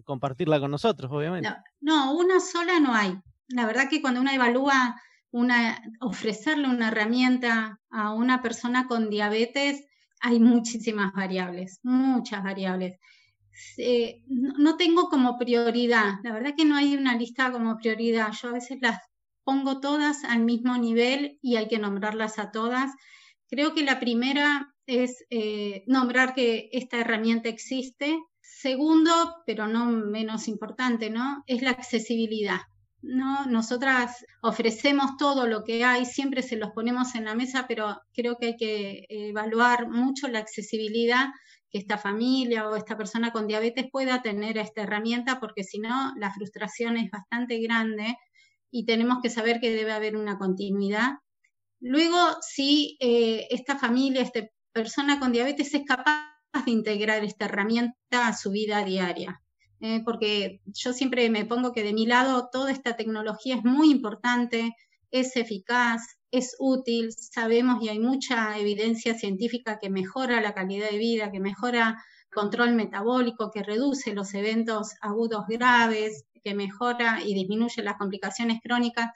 compartirla 0.05 0.59
con 0.59 0.71
nosotros, 0.71 1.12
obviamente. 1.12 1.50
No, 1.81 2.17
una 2.17 2.41
sola 2.41 2.81
no 2.81 2.95
hay. 2.95 3.15
La 3.49 3.67
verdad 3.67 3.91
que 3.91 4.00
cuando 4.00 4.23
uno 4.23 4.31
evalúa 4.31 4.97
una, 5.33 5.83
ofrecerle 6.00 6.69
una 6.69 6.89
herramienta 6.89 7.79
a 7.91 8.15
una 8.15 8.41
persona 8.41 8.87
con 8.87 9.11
diabetes, 9.11 9.85
hay 10.23 10.41
muchísimas 10.41 11.12
variables, 11.12 11.81
muchas 11.83 12.43
variables. 12.43 12.99
no 14.29 14.77
tengo 14.79 15.11
como 15.11 15.37
prioridad, 15.37 16.15
la 16.23 16.33
verdad 16.33 16.55
que 16.57 16.65
no 16.65 16.77
hay 16.77 16.97
una 16.97 17.17
lista 17.17 17.53
como 17.53 17.77
prioridad. 17.77 18.33
Yo 18.33 18.49
a 18.49 18.53
veces 18.53 18.79
las 18.81 19.10
pongo 19.44 19.80
todas 19.80 20.25
al 20.25 20.40
mismo 20.40 20.76
nivel 20.76 21.38
y 21.42 21.56
hay 21.56 21.68
que 21.68 21.78
nombrarlas 21.78 22.38
a 22.38 22.50
todas. 22.50 22.92
Creo 23.49 23.75
que 23.75 23.82
la 23.82 24.00
primera 24.00 24.75
es 24.87 25.25
eh, 25.30 25.85
nombrar 25.87 26.35
que 26.35 26.68
esta 26.73 26.99
herramienta 26.99 27.49
existe. 27.49 28.18
Segundo, 28.40 29.12
pero 29.47 29.66
no 29.66 29.87
menos 29.87 30.49
importante, 30.49 31.11
¿no? 31.11 31.42
Es 31.47 31.62
la 31.62 31.70
accesibilidad. 31.70 32.61
¿no? 33.02 33.47
Nosotras 33.47 34.25
ofrecemos 34.42 35.16
todo 35.16 35.47
lo 35.47 35.64
que 35.64 35.85
hay, 35.85 36.04
siempre 36.04 36.42
se 36.42 36.56
los 36.56 36.70
ponemos 36.73 37.14
en 37.14 37.25
la 37.25 37.35
mesa, 37.35 37.64
pero 37.66 37.99
creo 38.12 38.37
que 38.37 38.47
hay 38.47 38.56
que 38.56 39.06
evaluar 39.09 39.88
mucho 39.88 40.28
la 40.28 40.40
accesibilidad 40.40 41.28
que 41.70 41.78
esta 41.78 41.99
familia 41.99 42.68
o 42.68 42.76
esta 42.76 42.97
persona 42.97 43.30
con 43.30 43.47
diabetes 43.47 43.87
pueda 43.90 44.23
tener 44.23 44.59
esta 44.59 44.82
herramienta, 44.82 45.38
porque 45.40 45.64
si 45.64 45.78
no, 45.78 46.12
la 46.16 46.32
frustración 46.32 46.97
es 46.97 47.11
bastante 47.11 47.59
grande 47.61 48.16
y 48.71 48.85
tenemos 48.85 49.19
que 49.23 49.31
saber 49.31 49.61
que 49.61 49.71
debe 49.71 49.93
haber 49.93 50.17
una 50.17 50.39
continuidad. 50.39 51.15
Luego, 51.81 52.19
si 52.43 52.97
eh, 53.00 53.49
esta 53.50 53.79
familia, 53.79 54.23
esta 54.23 54.49
persona 54.73 55.19
con 55.19 55.33
diabetes 55.33 55.75
es 55.75 55.85
capaz 55.85 56.31
de 56.65 56.71
integrar 56.71 57.25
esta 57.25 57.47
herramienta 57.47 58.27
a 58.27 58.37
su 58.37 58.50
vida 58.50 58.85
diaria. 58.85 59.41
Eh, 59.81 60.03
porque 60.05 60.61
yo 60.67 60.93
siempre 60.93 61.31
me 61.31 61.47
pongo 61.47 61.73
que 61.73 61.83
de 61.83 61.95
mi 61.95 62.07
lado 62.07 62.50
toda 62.53 62.71
esta 62.71 62.97
tecnología 62.97 63.57
es 63.57 63.65
muy 63.65 63.91
importante, 63.91 64.77
es 65.11 65.37
eficaz, 65.37 66.03
es 66.31 66.55
útil, 66.59 67.12
sabemos 67.12 67.83
y 67.83 67.89
hay 67.89 67.99
mucha 67.99 68.59
evidencia 68.59 69.15
científica 69.15 69.79
que 69.79 69.89
mejora 69.89 70.41
la 70.43 70.55
calidad 70.55 70.91
de 70.91 70.99
vida, 70.99 71.33
que 71.33 71.41
mejora 71.41 72.05
control 72.31 72.75
metabólico, 72.75 73.50
que 73.50 73.62
reduce 73.62 74.15
los 74.15 74.35
eventos 74.35 74.95
agudos 75.00 75.47
graves, 75.49 76.27
que 76.42 76.54
mejora 76.54 77.20
y 77.25 77.35
disminuye 77.35 77.82
las 77.82 77.97
complicaciones 77.97 78.61
crónicas, 78.62 79.11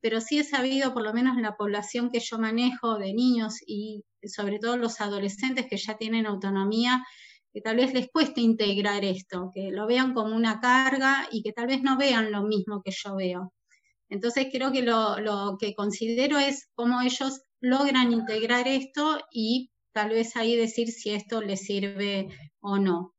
pero 0.00 0.20
sí 0.20 0.38
he 0.38 0.44
sabido, 0.44 0.92
por 0.94 1.02
lo 1.02 1.12
menos 1.12 1.36
en 1.36 1.42
la 1.42 1.56
población 1.56 2.10
que 2.10 2.20
yo 2.20 2.38
manejo 2.38 2.98
de 2.98 3.12
niños 3.12 3.56
y 3.66 4.04
sobre 4.22 4.58
todo 4.58 4.76
los 4.76 5.00
adolescentes 5.00 5.66
que 5.66 5.76
ya 5.76 5.96
tienen 5.96 6.26
autonomía, 6.26 7.04
que 7.52 7.60
tal 7.60 7.76
vez 7.76 7.92
les 7.94 8.08
cueste 8.08 8.40
integrar 8.40 9.04
esto, 9.04 9.50
que 9.52 9.70
lo 9.70 9.86
vean 9.86 10.14
como 10.14 10.36
una 10.36 10.60
carga 10.60 11.28
y 11.32 11.42
que 11.42 11.52
tal 11.52 11.66
vez 11.66 11.82
no 11.82 11.96
vean 11.96 12.30
lo 12.30 12.42
mismo 12.42 12.82
que 12.82 12.92
yo 12.92 13.16
veo. 13.16 13.52
Entonces 14.08 14.48
creo 14.52 14.72
que 14.72 14.82
lo, 14.82 15.18
lo 15.18 15.56
que 15.58 15.74
considero 15.74 16.38
es 16.38 16.68
cómo 16.74 17.00
ellos 17.00 17.42
logran 17.60 18.12
integrar 18.12 18.68
esto 18.68 19.20
y 19.32 19.70
tal 19.92 20.10
vez 20.10 20.36
ahí 20.36 20.56
decir 20.56 20.88
si 20.92 21.10
esto 21.10 21.42
les 21.42 21.60
sirve 21.62 22.28
o 22.60 22.78
no. 22.78 23.14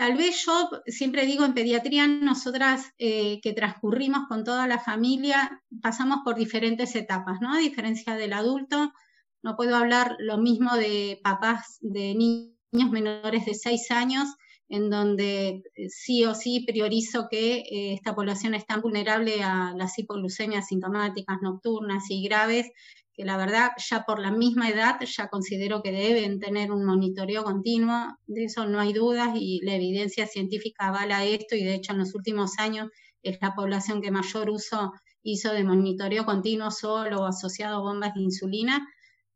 Tal 0.00 0.16
vez 0.16 0.46
yo 0.46 0.70
siempre 0.86 1.26
digo 1.26 1.44
en 1.44 1.52
pediatría, 1.52 2.06
nosotras 2.06 2.94
eh, 2.96 3.38
que 3.42 3.52
transcurrimos 3.52 4.28
con 4.28 4.44
toda 4.44 4.66
la 4.66 4.78
familia, 4.78 5.62
pasamos 5.82 6.20
por 6.24 6.36
diferentes 6.36 6.96
etapas, 6.96 7.42
¿no? 7.42 7.52
A 7.52 7.58
diferencia 7.58 8.14
del 8.14 8.32
adulto, 8.32 8.94
no 9.42 9.56
puedo 9.56 9.76
hablar 9.76 10.16
lo 10.18 10.38
mismo 10.38 10.74
de 10.74 11.20
papás 11.22 11.76
de 11.82 12.14
niños 12.14 12.90
menores 12.90 13.44
de 13.44 13.52
6 13.52 13.90
años, 13.90 14.26
en 14.70 14.88
donde 14.88 15.62
eh, 15.74 15.90
sí 15.90 16.24
o 16.24 16.34
sí 16.34 16.64
priorizo 16.66 17.28
que 17.30 17.56
eh, 17.56 17.92
esta 17.92 18.14
población 18.14 18.54
es 18.54 18.64
tan 18.64 18.80
vulnerable 18.80 19.42
a 19.42 19.74
las 19.76 19.98
hipoglucemias 19.98 20.68
sintomáticas 20.68 21.42
nocturnas 21.42 22.04
y 22.08 22.24
graves, 22.24 22.70
que 23.20 23.26
la 23.26 23.36
verdad 23.36 23.72
ya 23.76 24.04
por 24.06 24.18
la 24.18 24.30
misma 24.30 24.70
edad 24.70 24.98
ya 25.02 25.28
considero 25.28 25.82
que 25.82 25.92
deben 25.92 26.40
tener 26.40 26.72
un 26.72 26.86
monitoreo 26.86 27.44
continuo, 27.44 28.16
de 28.26 28.44
eso 28.44 28.64
no 28.64 28.80
hay 28.80 28.94
dudas 28.94 29.32
y 29.34 29.60
la 29.62 29.74
evidencia 29.74 30.26
científica 30.26 30.86
avala 30.86 31.26
esto 31.26 31.54
y 31.54 31.62
de 31.62 31.74
hecho 31.74 31.92
en 31.92 31.98
los 31.98 32.14
últimos 32.14 32.58
años 32.58 32.88
es 33.22 33.36
la 33.42 33.54
población 33.54 34.00
que 34.00 34.10
mayor 34.10 34.48
uso 34.48 34.94
hizo 35.22 35.52
de 35.52 35.64
monitoreo 35.64 36.24
continuo 36.24 36.70
solo 36.70 37.20
o 37.20 37.26
asociado 37.26 37.76
a 37.76 37.80
bombas 37.82 38.14
de 38.14 38.22
insulina. 38.22 38.88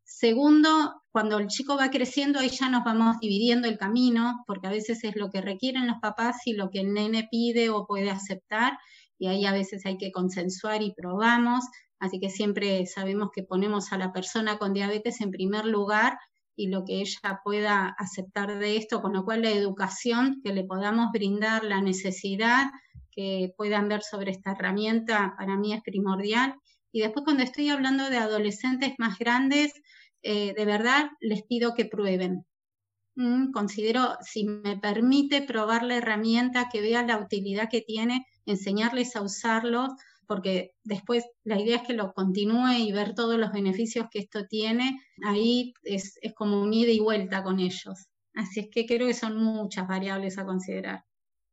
Segundo, 0.03 1.03
cuando 1.11 1.37
el 1.37 1.45
chico 1.45 1.77
va 1.77 1.91
creciendo, 1.91 2.39
ahí 2.39 2.49
ya 2.49 2.69
nos 2.69 2.83
vamos 2.83 3.19
dividiendo 3.19 3.67
el 3.67 3.77
camino, 3.77 4.43
porque 4.47 4.65
a 4.65 4.71
veces 4.71 5.03
es 5.03 5.15
lo 5.15 5.29
que 5.29 5.41
requieren 5.41 5.85
los 5.85 5.97
papás 6.01 6.37
y 6.45 6.53
lo 6.53 6.71
que 6.71 6.79
el 6.79 6.91
nene 6.91 7.27
pide 7.29 7.69
o 7.69 7.85
puede 7.85 8.09
aceptar, 8.09 8.79
y 9.19 9.27
ahí 9.27 9.45
a 9.45 9.53
veces 9.53 9.85
hay 9.85 9.97
que 9.99 10.11
consensuar 10.11 10.81
y 10.81 10.91
probamos. 10.95 11.65
Así 12.05 12.19
que 12.19 12.29
siempre 12.29 12.85
sabemos 12.85 13.29
que 13.33 13.43
ponemos 13.43 13.91
a 13.91 13.97
la 13.97 14.13
persona 14.13 14.57
con 14.57 14.73
diabetes 14.73 15.21
en 15.21 15.31
primer 15.31 15.65
lugar 15.65 16.17
y 16.55 16.67
lo 16.67 16.85
que 16.85 17.01
ella 17.01 17.41
pueda 17.43 17.95
aceptar 17.97 18.57
de 18.59 18.77
esto, 18.77 19.01
con 19.01 19.13
lo 19.13 19.25
cual 19.25 19.41
la 19.41 19.51
educación 19.51 20.41
que 20.43 20.53
le 20.53 20.63
podamos 20.63 21.11
brindar, 21.11 21.63
la 21.63 21.81
necesidad 21.81 22.67
que 23.11 23.53
puedan 23.57 23.89
ver 23.89 24.03
sobre 24.03 24.31
esta 24.31 24.51
herramienta, 24.51 25.35
para 25.37 25.57
mí 25.57 25.73
es 25.73 25.81
primordial. 25.81 26.55
Y 26.91 27.01
después 27.01 27.25
cuando 27.25 27.43
estoy 27.43 27.69
hablando 27.69 28.09
de 28.09 28.17
adolescentes 28.17 28.93
más 28.97 29.17
grandes, 29.19 29.73
eh, 30.21 30.53
de 30.55 30.65
verdad 30.65 31.09
les 31.19 31.43
pido 31.43 31.73
que 31.73 31.85
prueben. 31.85 32.45
Mm, 33.15 33.51
considero, 33.51 34.17
si 34.21 34.45
me 34.45 34.77
permite 34.77 35.41
probar 35.41 35.83
la 35.83 35.95
herramienta, 35.97 36.69
que 36.71 36.81
vea 36.81 37.03
la 37.03 37.17
utilidad 37.17 37.69
que 37.69 37.81
tiene, 37.81 38.25
enseñarles 38.45 39.15
a 39.15 39.21
usarlos, 39.21 39.89
porque 40.27 40.73
después 40.83 41.25
la 41.43 41.59
idea 41.59 41.77
es 41.77 41.83
que 41.83 41.93
lo 41.93 42.13
continúe 42.13 42.73
y 42.79 42.91
ver 42.91 43.13
todos 43.13 43.37
los 43.37 43.51
beneficios 43.51 44.07
que 44.11 44.19
esto 44.19 44.45
tiene, 44.47 44.99
ahí 45.23 45.73
es, 45.83 46.19
como 46.35 46.61
un 46.61 46.73
ida 46.73 46.91
y 46.91 46.99
vuelta 46.99 47.43
con 47.43 47.59
ellos. 47.59 48.07
Así 48.33 48.59
es 48.61 48.67
que 48.71 48.85
creo 48.85 49.07
que 49.07 49.13
son 49.13 49.37
muchas 49.37 49.87
variables 49.87 50.37
a 50.37 50.45
considerar. 50.45 51.05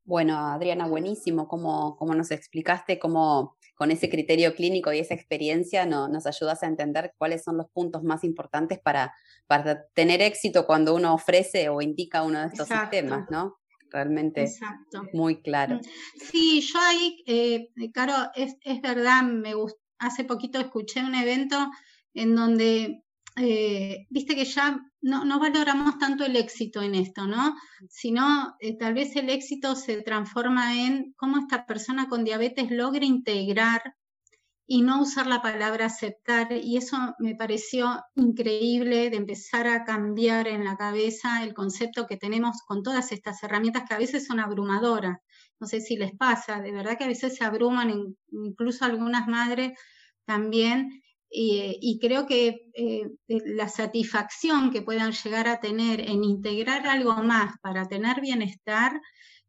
Bueno, 0.04 0.36
Adriana, 0.36 0.88
buenísimo 0.88 1.46
como, 1.46 1.96
como 1.96 2.14
nos 2.14 2.32
explicaste 2.32 2.98
cómo 2.98 3.56
con 3.76 3.90
ese 3.90 4.10
criterio 4.10 4.54
clínico 4.54 4.92
y 4.92 4.98
esa 4.98 5.14
experiencia 5.14 5.86
no, 5.86 6.08
nos 6.08 6.26
ayudas 6.26 6.62
a 6.62 6.66
entender 6.66 7.14
cuáles 7.18 7.42
son 7.42 7.56
los 7.56 7.68
puntos 7.70 8.02
más 8.02 8.24
importantes 8.24 8.80
para, 8.80 9.14
para 9.46 9.86
tener 9.94 10.20
éxito 10.22 10.66
cuando 10.66 10.94
uno 10.94 11.14
ofrece 11.14 11.68
o 11.68 11.80
indica 11.80 12.22
uno 12.22 12.40
de 12.40 12.46
estos 12.46 12.68
sistemas, 12.68 13.30
¿no? 13.30 13.56
Realmente 13.92 14.46
muy 15.12 15.42
claro. 15.42 15.76
Mm. 15.76 15.80
Sí, 16.30 16.60
yo 16.60 16.78
ahí, 16.80 17.22
eh, 17.26 17.68
Caro, 17.92 18.14
es, 18.34 18.56
es, 18.62 18.80
verdad, 18.80 19.22
me 19.22 19.54
hace 19.98 20.24
poquito 20.24 20.58
escuché 20.58 21.04
un 21.04 21.14
evento 21.14 21.70
en 22.14 22.34
donde, 22.34 23.04
eh, 23.36 24.06
viste 24.10 24.34
que 24.34 24.44
ya 24.44 24.80
no, 25.00 25.24
no, 25.24 25.38
valoramos 25.38 25.98
tanto 25.98 26.24
el 26.24 26.36
éxito 26.36 26.82
en 26.82 26.94
esto, 26.94 27.26
¿no? 27.26 27.56
Sino 27.88 28.54
eh, 28.60 28.76
tal 28.76 28.94
vez 28.94 29.14
el 29.16 29.30
éxito 29.30 29.74
se 29.76 30.02
transforma 30.02 30.76
en 30.76 31.12
cómo 31.16 31.38
esta 31.38 31.66
persona 31.66 32.08
con 32.08 32.24
diabetes 32.24 32.70
logra 32.70 33.04
integrar 33.04 33.94
y 34.72 34.80
no 34.80 35.02
usar 35.02 35.26
la 35.26 35.42
palabra 35.42 35.84
aceptar. 35.84 36.50
Y 36.50 36.78
eso 36.78 36.96
me 37.18 37.34
pareció 37.34 38.02
increíble 38.14 39.10
de 39.10 39.18
empezar 39.18 39.66
a 39.66 39.84
cambiar 39.84 40.48
en 40.48 40.64
la 40.64 40.78
cabeza 40.78 41.44
el 41.44 41.52
concepto 41.52 42.06
que 42.06 42.16
tenemos 42.16 42.62
con 42.66 42.82
todas 42.82 43.12
estas 43.12 43.42
herramientas 43.42 43.84
que 43.86 43.94
a 43.94 43.98
veces 43.98 44.24
son 44.24 44.40
abrumadoras. 44.40 45.18
No 45.60 45.66
sé 45.66 45.82
si 45.82 45.96
les 45.96 46.16
pasa, 46.16 46.62
de 46.62 46.72
verdad 46.72 46.96
que 46.96 47.04
a 47.04 47.08
veces 47.08 47.36
se 47.36 47.44
abruman, 47.44 48.16
incluso 48.30 48.86
algunas 48.86 49.28
madres 49.28 49.78
también. 50.24 51.02
Y, 51.28 51.98
creo 52.00 52.26
que 52.26 52.70
eh, 52.74 53.10
la 53.28 53.68
satisfacción 53.68 54.70
que 54.70 54.80
puedan 54.80 55.12
llegar 55.12 55.48
a 55.48 55.60
tener 55.60 56.00
en 56.00 56.24
integrar 56.24 56.86
algo 56.86 57.14
más 57.22 57.58
para 57.60 57.88
tener 57.88 58.22
bienestar 58.22 58.98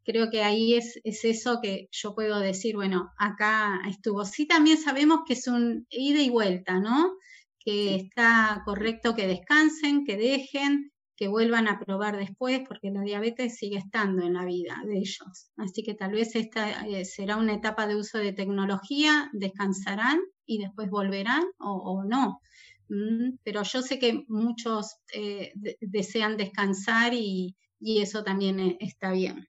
creo 0.04 0.30
que 0.30 0.44
ahí 0.44 0.76
es, 0.76 1.00
eso 1.04 1.60
que 1.62 1.88
yo 1.92 2.16
puedo 2.16 2.40
decir, 2.40 2.76
bueno, 2.76 3.12
acá 3.18 3.82
estuvo. 3.90 4.26
Sí, 4.26 4.46
también 4.46 4.78
sabemos 4.78 5.22
que 5.26 5.34
es 5.34 5.48
un 5.48 5.88
ida 5.90 6.22
y 6.22 6.30
vuelta, 6.30 6.80
¿no? 6.80 7.14
Que 7.60 7.96
está 7.96 8.62
correcto 8.66 9.16
que 9.16 9.28
descansen, 9.28 10.06
que 10.06 10.18
dejen, 10.18 10.92
que 11.16 11.28
vuelvan 11.28 11.68
a 11.68 11.80
probar 11.80 12.18
después, 12.18 12.62
porque 12.68 12.92
la 12.92 13.02
diabetes 13.02 13.58
sigue 13.58 13.78
estando 13.78 14.24
en 14.24 14.34
la 14.34 14.46
vida 14.46 14.82
de 14.86 14.98
ellos. 14.98 15.52
Así 15.58 15.84
que 15.84 15.94
tal 15.94 16.12
vez 16.12 16.36
esta 16.36 16.86
eh, 16.86 17.06
será 17.06 17.38
una 17.38 17.54
etapa 17.54 17.88
de 17.88 17.96
uso 17.96 18.18
de 18.18 18.34
tecnología, 18.34 19.30
descansarán 19.32 20.20
y 20.46 20.58
después 20.58 20.90
volverán 20.90 21.44
o, 21.60 22.04
no. 22.04 22.42
Mm, 22.90 23.38
pero 23.44 23.64
yo 23.64 23.82
sé 23.82 24.00
que 24.00 24.26
muchos 24.28 24.98
eh, 25.14 25.54
desean 25.80 26.36
descansar 26.36 27.14
y, 27.14 27.56
eso 27.80 28.24
también 28.24 28.60
e, 28.60 28.78
está 28.80 29.12
bien. 29.12 29.48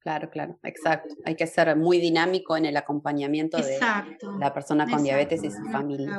Claro, 0.00 0.30
claro, 0.30 0.58
exacto. 0.62 1.14
Hay 1.26 1.36
que 1.36 1.46
ser 1.46 1.76
muy 1.76 1.98
dinámico 1.98 2.56
en 2.56 2.64
el 2.64 2.76
acompañamiento 2.76 3.58
de 3.58 3.78
la 4.38 4.54
persona 4.54 4.88
con 4.88 5.02
diabetes 5.02 5.44
y 5.44 5.50
su 5.50 5.62
familia. 5.70 6.18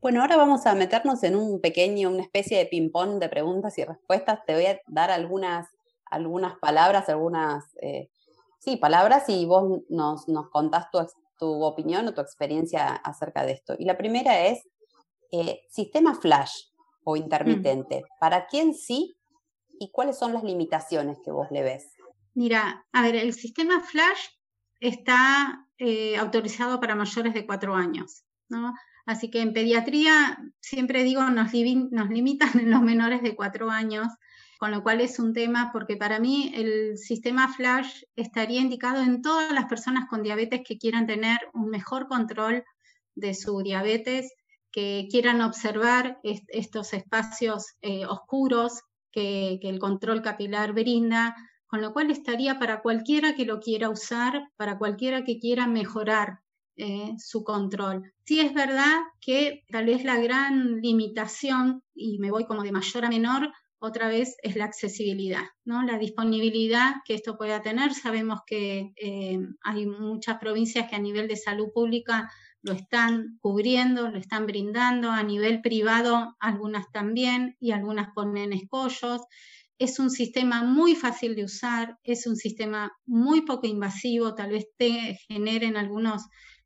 Bueno, 0.00 0.20
ahora 0.20 0.36
vamos 0.36 0.64
a 0.66 0.74
meternos 0.74 1.24
en 1.24 1.34
un 1.34 1.60
pequeño, 1.60 2.10
una 2.10 2.22
especie 2.22 2.58
de 2.58 2.66
ping-pong 2.66 3.18
de 3.18 3.28
preguntas 3.28 3.76
y 3.78 3.84
respuestas. 3.84 4.40
Te 4.46 4.54
voy 4.54 4.66
a 4.66 4.80
dar 4.86 5.10
algunas, 5.10 5.66
algunas 6.04 6.56
palabras, 6.58 7.08
algunas, 7.08 7.64
eh, 7.80 8.10
sí, 8.60 8.76
palabras 8.76 9.28
y 9.28 9.44
vos 9.46 9.80
nos, 9.88 10.28
nos 10.28 10.50
contás 10.50 10.90
tu, 10.92 11.00
tu, 11.38 11.64
opinión 11.64 12.06
o 12.06 12.14
tu 12.14 12.20
experiencia 12.20 12.86
acerca 12.86 13.44
de 13.44 13.52
esto. 13.52 13.74
Y 13.76 13.86
la 13.86 13.96
primera 13.96 14.46
es 14.46 14.62
eh, 15.32 15.62
sistema 15.68 16.14
flash 16.14 16.66
o 17.02 17.16
intermitente. 17.16 18.02
Mm. 18.02 18.18
¿Para 18.20 18.46
quién 18.46 18.74
sí 18.74 19.16
y 19.80 19.90
cuáles 19.90 20.18
son 20.18 20.32
las 20.32 20.44
limitaciones 20.44 21.18
que 21.24 21.32
vos 21.32 21.50
le 21.50 21.62
ves? 21.62 21.97
Mira, 22.38 22.86
a 22.92 23.02
ver, 23.02 23.16
el 23.16 23.34
sistema 23.34 23.80
flash 23.80 24.28
está 24.78 25.66
eh, 25.76 26.16
autorizado 26.16 26.78
para 26.78 26.94
mayores 26.94 27.34
de 27.34 27.44
cuatro 27.44 27.74
años, 27.74 28.22
¿no? 28.48 28.74
Así 29.06 29.28
que 29.28 29.40
en 29.40 29.52
pediatría, 29.52 30.38
siempre 30.60 31.02
digo, 31.02 31.28
nos, 31.30 31.52
limitan 31.52 32.60
en 32.60 32.70
los 32.70 32.80
menores 32.80 33.22
de 33.22 33.34
cuatro 33.34 33.72
años, 33.72 34.06
con 34.60 34.70
lo 34.70 34.84
cual 34.84 35.00
es 35.00 35.18
un 35.18 35.32
tema 35.32 35.70
porque 35.72 35.96
para 35.96 36.20
mí 36.20 36.52
el 36.54 36.96
sistema 36.96 37.52
Flash 37.52 38.04
estaría 38.14 38.60
indicado 38.60 39.02
en 39.02 39.20
todas 39.20 39.50
las 39.50 39.64
personas 39.64 40.08
con 40.08 40.22
diabetes 40.22 40.60
que 40.64 40.78
quieran 40.78 41.08
tener 41.08 41.38
un 41.54 41.68
mejor 41.70 42.06
control 42.06 42.62
de 43.16 43.34
su 43.34 43.62
diabetes, 43.62 44.32
que 44.70 45.08
quieran 45.10 45.40
observar 45.40 46.20
estos 46.22 46.92
espacios 46.92 47.74
eh, 47.80 48.06
oscuros 48.06 48.82
que, 49.10 49.58
que 49.60 49.68
el 49.68 49.80
control 49.80 50.22
capilar 50.22 50.72
brinda, 50.72 51.34
con 51.68 51.82
lo 51.82 51.92
cual 51.92 52.10
estaría 52.10 52.58
para 52.58 52.82
cualquiera 52.82 53.34
que 53.34 53.44
lo 53.44 53.60
quiera 53.60 53.90
usar, 53.90 54.50
para 54.56 54.78
cualquiera 54.78 55.22
que 55.24 55.38
quiera 55.38 55.66
mejorar 55.66 56.40
eh, 56.76 57.14
su 57.18 57.44
control. 57.44 58.12
Sí 58.24 58.40
es 58.40 58.54
verdad 58.54 58.98
que 59.20 59.64
tal 59.68 59.86
vez 59.86 60.04
la 60.04 60.18
gran 60.18 60.80
limitación, 60.80 61.82
y 61.94 62.18
me 62.18 62.30
voy 62.30 62.46
como 62.46 62.62
de 62.62 62.72
mayor 62.72 63.04
a 63.04 63.08
menor, 63.08 63.52
otra 63.80 64.08
vez 64.08 64.36
es 64.42 64.56
la 64.56 64.64
accesibilidad, 64.64 65.44
¿no? 65.64 65.82
la 65.82 65.98
disponibilidad 65.98 66.96
que 67.04 67.14
esto 67.14 67.36
pueda 67.36 67.62
tener. 67.62 67.94
Sabemos 67.94 68.40
que 68.46 68.92
eh, 68.96 69.38
hay 69.62 69.86
muchas 69.86 70.38
provincias 70.38 70.88
que 70.88 70.96
a 70.96 71.00
nivel 71.00 71.28
de 71.28 71.36
salud 71.36 71.68
pública 71.72 72.30
lo 72.62 72.72
están 72.72 73.38
cubriendo, 73.40 74.08
lo 74.08 74.18
están 74.18 74.46
brindando, 74.46 75.10
a 75.10 75.22
nivel 75.22 75.60
privado 75.60 76.36
algunas 76.40 76.90
también 76.90 77.56
y 77.60 77.70
algunas 77.70 78.08
ponen 78.14 78.52
escollos. 78.52 79.22
Es 79.78 79.98
un 79.98 80.10
sistema 80.10 80.64
muy 80.64 80.94
fácil 80.94 81.36
de 81.36 81.44
usar, 81.44 81.96
es 82.02 82.26
un 82.26 82.36
sistema 82.36 82.92
muy 83.06 83.42
poco 83.42 83.66
invasivo, 83.66 84.34
tal 84.34 84.50
vez 84.50 84.66
te 84.76 85.18
generen 85.28 85.76
algunos 85.76 86.22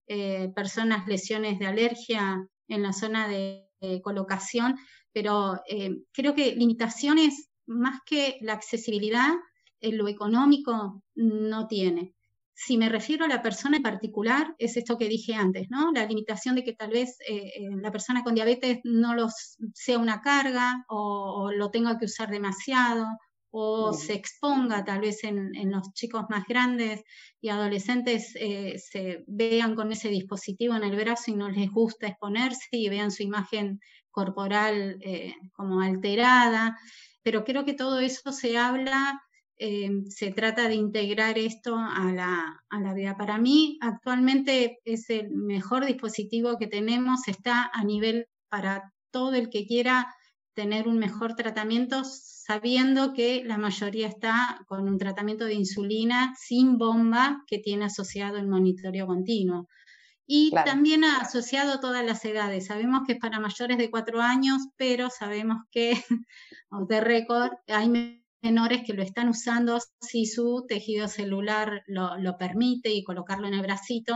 eh, 0.06 0.50
personas 0.54 1.06
lesiones 1.06 1.58
de 1.58 1.66
alergia 1.66 2.46
en 2.68 2.82
la 2.82 2.92
zona 2.92 3.28
de, 3.28 3.68
colocación, 4.04 4.76
pero 5.12 5.60
eh, 5.68 5.90
creo 6.12 6.36
que 6.36 6.54
limitaciones 6.54 7.48
más 7.66 7.98
que 8.06 8.38
la 8.40 8.52
accesibilidad, 8.52 9.32
en 9.80 9.98
lo 9.98 10.06
económico 10.06 11.02
no 11.16 11.66
tiene. 11.66 12.14
Si 12.54 12.76
me 12.76 12.88
refiero 12.88 13.24
a 13.24 13.28
la 13.28 13.42
persona 13.42 13.78
en 13.78 13.82
particular, 13.82 14.54
es 14.58 14.76
esto 14.76 14.98
que 14.98 15.08
dije 15.08 15.34
antes, 15.34 15.68
¿no? 15.70 15.90
La 15.92 16.06
limitación 16.06 16.54
de 16.54 16.64
que 16.64 16.74
tal 16.74 16.90
vez 16.90 17.16
eh, 17.28 17.68
la 17.80 17.90
persona 17.90 18.22
con 18.22 18.34
diabetes 18.34 18.80
no 18.84 19.14
los 19.14 19.56
sea 19.74 19.98
una 19.98 20.20
carga 20.20 20.84
o, 20.88 21.44
o 21.44 21.52
lo 21.52 21.70
tenga 21.70 21.98
que 21.98 22.04
usar 22.04 22.30
demasiado 22.30 23.06
o 23.54 23.92
se 23.92 24.14
exponga 24.14 24.82
tal 24.82 25.00
vez 25.00 25.24
en, 25.24 25.52
los 25.70 25.92
chicos 25.92 26.24
más 26.30 26.46
grandes 26.48 27.02
y 27.40 27.50
adolescentes 27.50 28.32
eh, 28.34 28.78
se 28.78 29.24
vean 29.26 29.74
con 29.74 29.92
ese 29.92 30.08
dispositivo 30.08 30.74
en 30.74 30.84
el 30.84 30.96
brazo 30.96 31.30
y 31.30 31.34
no 31.34 31.50
les 31.50 31.70
gusta 31.70 32.06
exponerse 32.06 32.68
y 32.70 32.88
vean 32.88 33.10
su 33.10 33.22
imagen 33.22 33.78
corporal 34.10 34.96
eh, 35.02 35.34
como 35.52 35.82
alterada. 35.82 36.78
Pero 37.22 37.44
creo 37.44 37.66
que 37.66 37.74
todo 37.74 38.00
eso 38.00 38.32
se 38.32 38.56
habla, 38.56 39.20
eh, 39.58 39.90
se 40.08 40.32
trata 40.32 40.68
de 40.68 40.74
integrar 40.74 41.38
esto 41.38 41.76
a 41.76 42.12
la, 42.12 42.64
a 42.68 42.80
la 42.80 42.94
vida. 42.94 43.16
Para 43.16 43.38
mí, 43.38 43.78
actualmente 43.80 44.78
es 44.84 45.08
el 45.10 45.30
mejor 45.30 45.84
dispositivo 45.84 46.58
que 46.58 46.66
tenemos, 46.66 47.28
está 47.28 47.70
a 47.72 47.84
nivel 47.84 48.28
para 48.48 48.92
todo 49.10 49.34
el 49.34 49.50
que 49.50 49.66
quiera 49.66 50.14
tener 50.54 50.88
un 50.88 50.98
mejor 50.98 51.34
tratamiento 51.34 52.02
sabiendo 52.04 53.12
que 53.12 53.42
la 53.44 53.56
mayoría 53.56 54.08
está 54.08 54.60
con 54.66 54.88
un 54.88 54.98
tratamiento 54.98 55.44
de 55.44 55.54
insulina 55.54 56.34
sin 56.38 56.76
bomba 56.76 57.42
que 57.46 57.58
tiene 57.58 57.86
asociado 57.86 58.36
el 58.38 58.48
monitoreo 58.48 59.06
continuo. 59.06 59.68
Y 60.26 60.50
también 60.50 61.04
ha 61.04 61.18
asociado 61.18 61.80
todas 61.80 62.04
las 62.04 62.24
edades. 62.24 62.66
Sabemos 62.66 63.02
que 63.06 63.14
es 63.14 63.18
para 63.18 63.40
mayores 63.40 63.76
de 63.76 63.90
cuatro 63.90 64.20
años, 64.20 64.62
pero 64.76 65.10
sabemos 65.10 65.58
que, 65.70 65.92
de 66.88 67.00
récord, 67.00 67.52
hay 67.66 68.21
menores 68.42 68.82
que 68.86 68.94
lo 68.94 69.02
están 69.02 69.28
usando 69.28 69.78
si 70.00 70.26
su 70.26 70.64
tejido 70.68 71.08
celular 71.08 71.82
lo, 71.86 72.18
lo 72.18 72.36
permite 72.36 72.90
y 72.90 73.04
colocarlo 73.04 73.46
en 73.48 73.54
el 73.54 73.62
bracito 73.62 74.14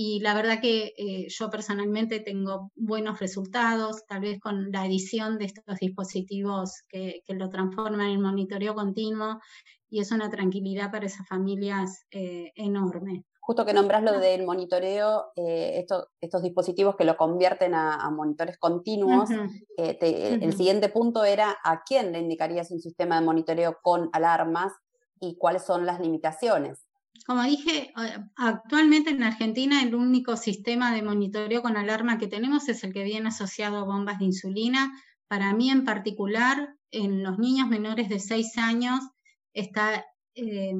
y 0.00 0.20
la 0.20 0.32
verdad 0.34 0.60
que 0.60 0.94
eh, 0.96 1.26
yo 1.28 1.50
personalmente 1.50 2.20
tengo 2.20 2.70
buenos 2.76 3.18
resultados, 3.18 4.06
tal 4.06 4.20
vez 4.20 4.38
con 4.38 4.70
la 4.70 4.86
edición 4.86 5.38
de 5.38 5.46
estos 5.46 5.64
dispositivos 5.80 6.82
que, 6.88 7.22
lo 7.28 7.48
transforman 7.48 8.10
en 8.10 8.22
monitoreo 8.22 8.76
continuo 8.76 9.40
y 9.90 10.00
es 10.00 10.12
una 10.12 10.30
tranquilidad 10.30 10.90
para 10.90 11.06
esas 11.06 11.26
familias 11.26 12.06
eh, 12.10 12.52
enorme. 12.54 13.24
Justo 13.40 13.64
que 13.64 13.72
nombras 13.72 14.02
lo 14.02 14.18
del 14.18 14.44
monitoreo, 14.44 15.32
eh, 15.36 15.84
estos 16.20 16.42
dispositivos 16.42 16.96
que 16.96 17.04
lo 17.04 17.16
convierten 17.16 17.74
a, 17.74 18.10
monitores 18.10 18.58
continuos, 18.58 19.30
el 19.76 20.52
siguiente 20.54 20.90
punto 20.90 21.24
era 21.24 21.56
a 21.64 21.82
quién 21.82 22.12
le 22.12 22.18
indicarías 22.18 22.70
un 22.70 22.80
sistema 22.80 23.18
de 23.18 23.24
monitoreo 23.24 23.78
con 23.82 24.10
alarmas 24.12 24.72
y 25.20 25.36
cuáles 25.36 25.64
son 25.64 25.86
las 25.86 26.00
limitaciones. 26.00 26.88
Como 27.26 27.42
dije, 27.42 27.92
eh, 27.96 28.18
actualmente 28.36 29.10
en 29.10 29.22
Argentina 29.22 29.82
el 29.82 29.94
único 29.94 30.36
sistema 30.36 30.94
de 30.94 31.02
monitoreo 31.02 31.62
con 31.62 31.76
alarma 31.76 32.18
que 32.18 32.26
tenemos 32.26 32.68
es 32.68 32.84
el 32.84 32.92
que 32.92 33.04
viene 33.04 33.28
asociado 33.28 33.78
a 33.78 33.84
bombas 33.84 34.18
de 34.18 34.26
insulina. 34.26 34.92
Para 35.26 35.52
mí 35.52 35.70
en 35.70 35.84
particular, 35.84 36.76
en 36.90 37.22
los 37.22 37.38
niños 37.38 37.68
menores 37.68 38.08
de 38.08 38.18
6 38.18 38.56
años, 38.58 39.00
está, 39.52 40.06
eh, 40.38 40.72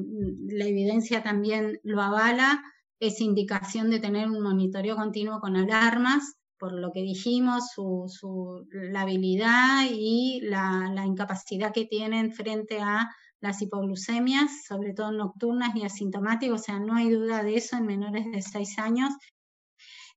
la 0.47 0.65
evidencia 0.65 1.21
también 1.21 1.79
lo 1.83 2.01
avala, 2.01 2.63
es 2.99 3.21
indicación 3.21 3.89
de 3.89 3.99
tener 3.99 4.29
un 4.29 4.41
monitoreo 4.41 4.95
continuo 4.95 5.39
con 5.39 5.55
alarmas, 5.55 6.35
por 6.57 6.73
lo 6.73 6.91
que 6.91 7.01
dijimos, 7.01 7.71
su, 7.73 8.67
la 8.71 9.01
habilidad 9.01 9.85
y 9.89 10.41
la, 10.43 10.91
la 10.93 11.05
incapacidad 11.05 11.73
que 11.73 11.85
tienen 11.85 12.33
frente 12.33 12.79
a 12.79 13.09
las 13.41 13.61
hipoglucemias, 13.61 14.65
sobre 14.67 14.93
todo 14.93 15.11
nocturnas 15.11 15.75
y 15.75 15.83
asintomáticas, 15.83 16.59
o 16.59 16.63
sea, 16.63 16.79
no 16.79 16.95
hay 16.95 17.09
duda 17.09 17.43
de 17.43 17.55
eso 17.55 17.77
en 17.77 17.85
menores 17.85 18.25
de 18.31 18.41
6 18.41 18.79
años. 18.79 19.13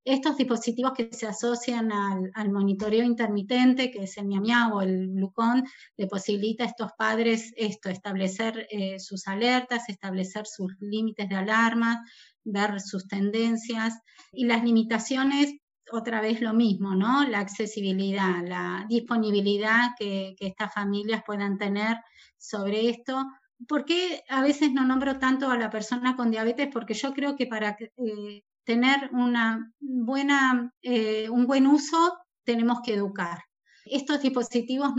Estos 0.04 0.36
dispositivos 0.36 0.92
que 0.96 1.10
se 1.12 1.28
asocian 1.28 1.92
al, 1.92 2.50
monitoreo 2.50 3.04
intermitente, 3.04 3.90
que 3.90 4.02
es 4.02 4.16
el 4.18 4.26
miamiao 4.26 4.78
o 4.78 4.82
el 4.82 5.12
glucón, 5.12 5.64
le 5.96 6.08
posibilita 6.08 6.64
a 6.64 6.66
estos 6.66 6.90
padres 6.98 7.52
esto, 7.56 7.88
establecer 7.88 8.66
eh, 8.70 8.98
sus 8.98 9.28
alertas, 9.28 9.88
establecer 9.88 10.46
sus 10.46 10.72
límites 10.80 11.28
de 11.28 11.36
alarma, 11.36 12.04
ver 12.42 12.80
sus 12.80 13.06
tendencias 13.06 14.00
y 14.32 14.46
las 14.46 14.64
limitaciones 14.64 15.54
otra 15.92 16.20
vez 16.20 16.40
lo 16.40 16.52
mismo, 16.52 16.96
¿no? 16.96 17.24
La 17.28 17.38
accesibilidad, 17.38 18.42
la 18.44 18.84
disponibilidad 18.88 19.90
que, 19.96 20.34
que, 20.36 20.48
estas 20.48 20.72
familias 20.74 21.22
puedan 21.24 21.58
tener 21.58 21.98
sobre 22.38 22.88
esto. 22.88 23.24
¿Por 23.68 23.84
qué 23.84 24.22
a 24.28 24.42
veces 24.42 24.72
no 24.72 24.84
nombro 24.84 25.18
tanto 25.18 25.48
a 25.48 25.56
la 25.56 25.70
persona 25.70 26.16
con 26.16 26.30
diabetes? 26.30 26.68
Porque 26.72 26.94
yo 26.94 27.12
creo 27.12 27.36
que 27.36 27.46
para 27.46 27.76
eh, 27.78 28.42
tener 28.64 29.11
una 29.12 29.72
buena, 29.81 30.72
eh, 30.83 31.29
un 31.29 31.46
buen 31.46 31.66
uso 31.66 32.18
tenemos 32.44 32.81
que 32.85 32.94
educar. 32.94 33.38
Estos 33.85 34.22
dispositivos 34.22 34.92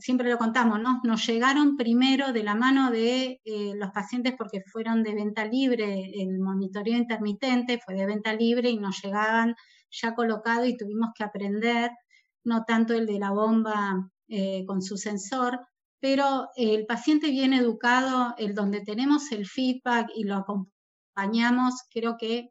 siempre 0.00 0.30
lo 0.30 0.38
contamos, 0.38 0.80
¿no? 0.80 1.00
nos 1.04 1.26
llegaron 1.26 1.76
primero 1.76 2.32
de 2.32 2.42
la 2.42 2.54
mano 2.54 2.90
de 2.90 3.40
eh, 3.44 3.72
los 3.74 3.90
pacientes 3.90 4.34
porque 4.36 4.62
fueron 4.70 5.02
de 5.02 5.14
venta 5.14 5.44
libre, 5.44 6.10
el 6.14 6.38
monitoreo 6.40 6.96
intermitente 6.96 7.80
fue 7.84 7.94
de 7.94 8.06
venta 8.06 8.34
libre 8.34 8.70
y 8.70 8.78
nos 8.78 9.00
llegaban 9.02 9.54
ya 9.90 10.14
colocado 10.14 10.66
y 10.66 10.76
tuvimos 10.76 11.10
que 11.14 11.24
aprender, 11.24 11.90
no 12.44 12.64
tanto 12.64 12.94
el 12.94 13.06
de 13.06 13.18
la 13.18 13.30
bomba 13.30 14.10
eh, 14.28 14.64
con 14.66 14.82
su 14.82 14.96
sensor, 14.96 15.60
pero 16.00 16.48
el 16.56 16.84
paciente 16.86 17.30
bien 17.30 17.52
educado, 17.52 18.34
el 18.38 18.54
donde 18.54 18.80
tenemos 18.80 19.32
el 19.32 19.46
feedback 19.46 20.08
y 20.14 20.24
lo 20.24 20.36
acompañamos, 21.16 21.74
creo 21.90 22.16
que 22.18 22.50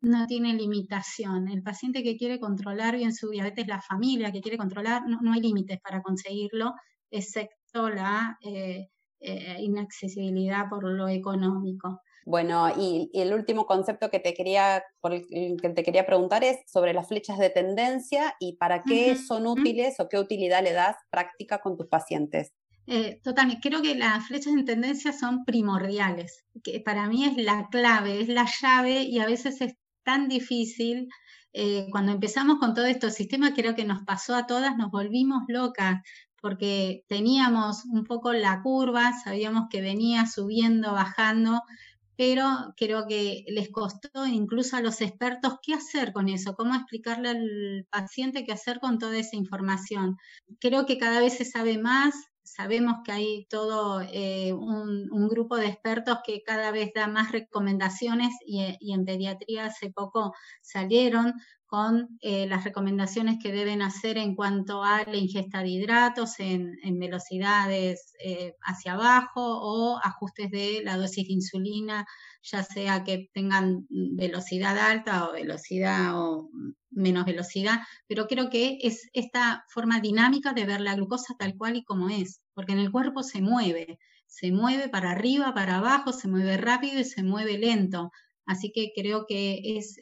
no 0.00 0.26
tiene 0.26 0.54
limitación. 0.54 1.48
El 1.48 1.62
paciente 1.62 2.02
que 2.02 2.16
quiere 2.16 2.40
controlar 2.40 2.96
bien 2.96 3.14
su 3.14 3.28
diabetes, 3.28 3.66
la 3.66 3.82
familia 3.82 4.32
que 4.32 4.40
quiere 4.40 4.56
controlar, 4.56 5.02
no, 5.06 5.32
hay 5.32 5.40
límites 5.40 5.78
para 5.80 6.00
conseguirlo, 6.00 6.74
excepto 7.10 7.90
la 7.90 8.38
eh, 8.42 8.88
eh, 9.20 9.56
inaccesibilidad 9.60 10.68
por 10.70 10.84
lo 10.84 11.08
económico. 11.08 12.00
Bueno, 12.24 12.70
y, 12.76 13.10
el 13.12 13.34
último 13.34 13.66
concepto 13.66 14.10
que 14.10 14.20
te 14.20 14.34
quería, 14.34 14.82
por 15.00 15.12
el 15.12 15.58
que 15.60 15.68
te 15.70 15.82
quería 15.82 16.06
preguntar 16.06 16.44
es 16.44 16.58
sobre 16.66 16.94
las 16.94 17.08
flechas 17.08 17.38
de 17.38 17.50
tendencia 17.50 18.34
y 18.40 18.56
para 18.56 18.82
qué 18.82 19.16
son 19.16 19.46
útiles 19.46 20.00
o 20.00 20.08
qué 20.08 20.18
utilidad 20.18 20.62
le 20.62 20.72
das 20.72 20.96
práctica 21.10 21.60
con 21.60 21.76
tus 21.76 21.88
pacientes. 21.88 22.52
Eh, 22.92 23.20
totalmente, 23.22 23.68
creo 23.68 23.82
que 23.82 23.94
las 23.94 24.26
flechas 24.26 24.52
de 24.52 24.64
tendencia 24.64 25.12
son 25.12 25.44
primordiales, 25.44 26.44
que 26.64 26.80
para 26.80 27.06
mí 27.08 27.24
es 27.24 27.36
la 27.36 27.68
clave, 27.70 28.20
es 28.20 28.28
la 28.28 28.48
llave 28.60 29.04
y 29.04 29.20
a 29.20 29.26
veces 29.26 29.60
es 29.60 29.74
tan 30.02 30.28
difícil. 30.28 31.08
Eh, 31.52 31.86
cuando 31.92 32.10
empezamos 32.10 32.58
con 32.58 32.74
todo 32.74 32.86
estos 32.86 33.14
sistemas, 33.14 33.52
creo 33.54 33.76
que 33.76 33.84
nos 33.84 34.02
pasó 34.02 34.34
a 34.34 34.46
todas, 34.48 34.76
nos 34.76 34.90
volvimos 34.90 35.44
locas 35.46 36.02
porque 36.40 37.04
teníamos 37.06 37.84
un 37.84 38.02
poco 38.04 38.32
la 38.32 38.60
curva, 38.60 39.12
sabíamos 39.22 39.68
que 39.70 39.80
venía 39.80 40.26
subiendo, 40.26 40.92
bajando, 40.92 41.62
pero 42.16 42.74
creo 42.76 43.06
que 43.06 43.44
les 43.46 43.70
costó 43.70 44.26
incluso 44.26 44.76
a 44.76 44.82
los 44.82 45.00
expertos 45.00 45.58
qué 45.62 45.74
hacer 45.74 46.12
con 46.12 46.28
eso, 46.28 46.56
cómo 46.56 46.74
explicarle 46.74 47.28
al 47.28 47.86
paciente 47.88 48.44
qué 48.44 48.50
hacer 48.52 48.80
con 48.80 48.98
toda 48.98 49.16
esa 49.16 49.36
información. 49.36 50.16
Creo 50.58 50.86
que 50.86 50.98
cada 50.98 51.20
vez 51.20 51.36
se 51.36 51.44
sabe 51.44 51.78
más, 51.78 52.14
sabemos 52.50 52.96
que 53.04 53.12
hay 53.12 53.46
todo 53.46 54.00
eh, 54.02 54.52
un, 54.52 55.28
grupo 55.28 55.56
de 55.56 55.66
expertos 55.66 56.18
que 56.24 56.42
cada 56.42 56.72
vez 56.72 56.90
da 56.94 57.06
más 57.06 57.30
recomendaciones 57.30 58.34
y, 58.44 58.76
y 58.80 58.92
en 58.92 59.04
pediatría 59.04 59.66
hace 59.66 59.90
poco 59.90 60.34
salieron 60.60 61.34
con 61.70 62.18
eh, 62.20 62.48
las 62.48 62.64
recomendaciones 62.64 63.38
que 63.40 63.52
deben 63.52 63.80
hacer 63.80 64.18
en 64.18 64.34
cuanto 64.34 64.82
a 64.82 65.04
la 65.04 65.16
ingesta 65.16 65.62
de 65.62 65.68
hidratos 65.68 66.40
en, 66.40 66.76
velocidades 66.98 68.12
eh, 68.18 68.56
hacia 68.62 68.94
abajo 68.94 69.40
o 69.40 70.00
ajustes 70.02 70.50
de 70.50 70.82
la 70.84 70.96
dosis 70.96 71.28
de 71.28 71.34
insulina, 71.34 72.06
ya 72.42 72.64
sea 72.64 73.04
que 73.04 73.30
tengan 73.32 73.86
velocidad 73.88 74.76
alta 74.78 75.28
o 75.28 75.32
velocidad 75.32 76.20
o 76.20 76.50
menos 76.90 77.24
velocidad, 77.24 77.78
pero 78.08 78.26
creo 78.26 78.50
que 78.50 78.78
es 78.82 79.08
esta 79.12 79.64
forma 79.68 80.00
dinámica 80.00 80.52
de 80.52 80.66
ver 80.66 80.80
la 80.80 80.96
glucosa 80.96 81.36
tal 81.38 81.56
cual 81.56 81.76
y 81.76 81.84
como 81.84 82.08
es, 82.08 82.40
porque 82.52 82.72
en 82.72 82.80
el 82.80 82.90
cuerpo 82.90 83.22
se 83.22 83.42
mueve, 83.42 84.00
se 84.26 84.50
mueve 84.50 84.88
para 84.88 85.12
arriba, 85.12 85.54
para 85.54 85.76
abajo, 85.76 86.12
se 86.12 86.26
mueve 86.26 86.56
rápido 86.56 86.98
y 86.98 87.04
se 87.04 87.22
mueve 87.22 87.58
lento. 87.58 88.10
Así 88.50 88.72
que 88.72 88.90
creo 88.96 89.26
que 89.28 89.60
es, 89.76 90.00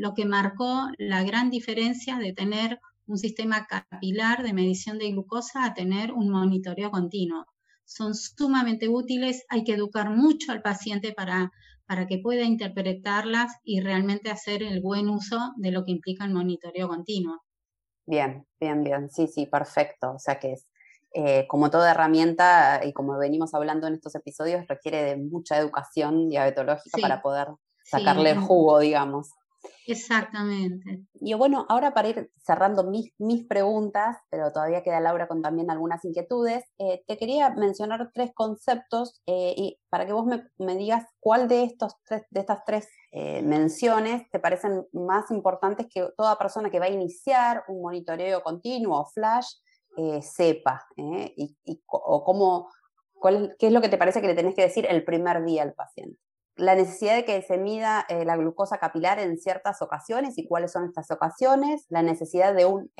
lo 0.00 0.14
que 0.14 0.24
marcó 0.24 0.88
la 0.96 1.22
gran 1.22 1.50
diferencia 1.50 2.16
de 2.16 2.32
tener 2.32 2.80
un 3.06 3.18
sistema 3.18 3.66
capilar 3.66 4.42
de 4.42 4.54
medición 4.54 4.96
de 4.96 5.10
glucosa 5.10 5.66
a 5.66 5.74
tener 5.74 6.12
un 6.12 6.30
monitoreo 6.30 6.90
continuo. 6.90 7.44
Son 7.84 8.14
sumamente 8.14 8.88
útiles, 8.88 9.44
hay 9.50 9.64
que 9.64 9.74
educar 9.74 10.08
mucho 10.08 10.50
al 10.50 10.62
paciente 10.62 11.12
para, 11.12 11.52
para 11.84 12.06
que 12.06 12.20
pueda 12.20 12.44
interpretarlas 12.44 13.52
y 13.62 13.80
realmente 13.80 14.30
hacer 14.30 14.62
el 14.62 14.80
buen 14.80 15.10
uso 15.10 15.52
de 15.58 15.72
lo 15.72 15.84
que 15.84 15.92
implica 15.92 16.24
el 16.24 16.32
monitoreo 16.32 16.88
continuo. 16.88 17.42
Bien, 18.06 18.46
bien, 18.58 18.82
bien, 18.82 19.10
sí, 19.10 19.26
sí, 19.26 19.44
perfecto. 19.44 20.12
O 20.12 20.18
sea 20.18 20.38
que 20.38 20.52
es 20.52 20.66
eh, 21.18 21.46
como 21.48 21.70
toda 21.70 21.92
herramienta, 21.92 22.82
y 22.84 22.92
como 22.92 23.16
venimos 23.16 23.54
hablando 23.54 23.86
en 23.86 23.94
estos 23.94 24.14
episodios, 24.14 24.66
requiere 24.68 25.02
de 25.02 25.16
mucha 25.16 25.56
educación 25.56 26.28
diabetológica 26.28 26.98
para 27.00 27.22
poder 27.22 27.48
sacarle 27.82 28.32
el 28.32 28.38
jugo, 28.38 28.80
digamos. 28.80 29.30
Exactamente. 29.86 31.06
Y 31.14 31.32
bueno, 31.32 31.64
ahora 31.70 31.94
para 31.94 32.08
ir 32.08 32.30
cerrando 32.44 32.84
mis, 32.84 33.14
mis 33.18 33.46
preguntas, 33.46 34.18
pero 34.28 34.52
todavía 34.52 34.82
queda 34.82 35.00
Laura 35.00 35.26
con 35.26 35.40
también 35.40 35.70
algunas 35.70 36.04
inquietudes, 36.04 36.64
eh, 36.76 37.02
te 37.06 37.16
quería 37.16 37.48
mencionar 37.48 38.10
tres 38.12 38.32
conceptos 38.34 39.22
eh, 39.24 39.54
y 39.56 39.80
para 39.88 40.04
que 40.04 40.12
vos 40.12 40.26
me, 40.26 40.46
me, 40.58 40.76
digas 40.76 41.06
cuál 41.18 41.48
de, 41.48 41.64
estos 41.64 41.94
tres, 42.04 42.24
de 42.28 42.40
estas 42.40 42.62
tres 42.66 42.88
menciones 43.42 44.30
te 44.30 44.38
parecen 44.38 44.86
más 44.92 45.30
importantes 45.30 45.86
que 45.88 46.06
toda 46.18 46.36
persona 46.36 46.68
que 46.68 46.78
va 46.78 46.84
a 46.84 46.90
iniciar 46.90 47.64
un 47.68 47.80
monitoreo 47.80 48.42
continuo 48.42 49.00
o 49.00 49.06
flash 49.06 49.46
eh, 49.96 50.20
sepa 50.22 50.86
¿eh? 50.96 51.32
y, 51.36 51.56
o 51.86 52.22
cómo, 52.24 52.70
cuál, 53.14 53.56
qué 53.58 53.68
es 53.68 53.72
lo 53.72 53.80
que 53.80 53.88
te 53.88 53.96
parece 53.96 54.20
que 54.20 54.26
le 54.26 54.34
tenés 54.34 54.54
que 54.54 54.62
decir 54.62 54.86
el 54.88 55.04
primer 55.04 55.44
día 55.44 55.62
al 55.62 55.72
paciente. 55.72 56.20
La 56.56 56.74
necesidad 56.74 57.16
de 57.16 57.24
que 57.24 57.42
se 57.42 57.58
mida 57.58 58.06
eh, 58.08 58.24
la 58.24 58.36
glucosa 58.36 58.78
capilar 58.78 59.18
en 59.18 59.38
ciertas 59.38 59.82
ocasiones 59.82 60.38
y 60.38 60.46
cuáles 60.46 60.72
son 60.72 60.84
estas 60.84 61.10
ocasiones, 61.10 61.86
la 61.88 62.02
necesidad 62.02 62.54
de 62.54 62.64
un, 62.64 62.90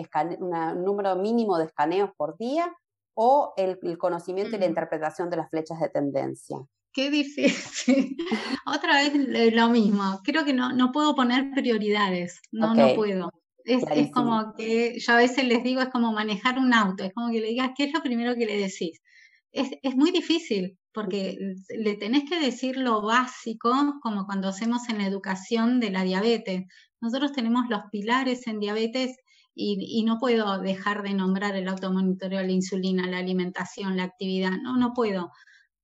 número 0.77 1.17
mínimo 1.17 1.59
de 1.59 1.67
escaneos 1.67 2.11
por 2.17 2.37
día 2.39 2.75
o 3.15 3.55
el, 3.57 3.79
conocimiento 3.99 4.57
y 4.57 4.59
la 4.59 4.67
interpretación 4.67 5.31
de 5.31 5.39
las 5.39 5.51
flechas 5.51 5.81
de 5.81 5.89
tendencia. 5.89 6.59
Qué 6.93 7.11
difícil. 7.11 8.17
Otra 8.67 8.97
vez 8.97 9.53
lo 9.55 9.69
mismo. 9.69 10.21
Creo 10.25 10.45
que 10.45 10.53
no, 10.53 10.73
no 10.73 10.93
puedo 10.93 11.15
poner 11.15 11.51
prioridades. 11.55 12.41
No, 12.53 12.75
no 12.75 12.95
puedo. 12.95 13.31
Es, 13.67 14.13
como 14.13 14.55
que 14.57 14.99
yo 14.99 15.13
a 15.13 15.17
veces 15.17 15.45
les 15.45 15.63
digo, 15.65 15.81
es 15.81 15.89
como 15.89 16.13
manejar 16.13 16.59
un 16.59 16.73
auto, 16.73 17.03
es 17.03 17.13
como 17.13 17.33
que 17.33 17.41
le 17.41 17.49
digas, 17.49 17.73
¿qué 17.77 17.85
es 17.85 17.93
lo 17.93 18.01
primero 18.01 18.37
que 18.37 18.47
le 18.47 18.57
decís? 18.57 19.01
Es, 19.51 19.71
es 19.83 19.97
muy 19.97 20.13
difícil 20.13 20.79
porque 20.93 21.37
le 21.69 21.95
tenés 21.97 22.25
que 22.29 22.39
decir 22.41 22.77
lo 22.77 23.03
básico, 23.03 23.99
como 24.03 24.25
cuando 24.25 24.49
hacemos 24.49 24.89
en 24.89 24.99
la 24.99 25.07
educación 25.07 25.81
de 25.81 25.91
la 25.91 26.05
diabetes. 26.05 26.65
Nosotros 27.01 27.33
tenemos 27.33 27.65
los 27.69 27.83
pilares 27.91 28.47
en 28.47 28.61
diabetes 28.61 29.17
y, 29.55 29.79
y, 29.81 30.05
no 30.05 30.19
puedo 30.19 30.59
dejar 30.59 31.03
de 31.03 31.15
nombrar 31.15 31.57
el 31.57 31.69
automonitoreo, 31.69 32.43
la 32.43 32.53
insulina, 32.53 33.07
la 33.07 33.19
alimentación, 33.19 33.97
la 33.97 34.05
actividad. 34.05 34.53
No, 34.63 34.77
no 34.77 34.93
puedo. 34.95 35.33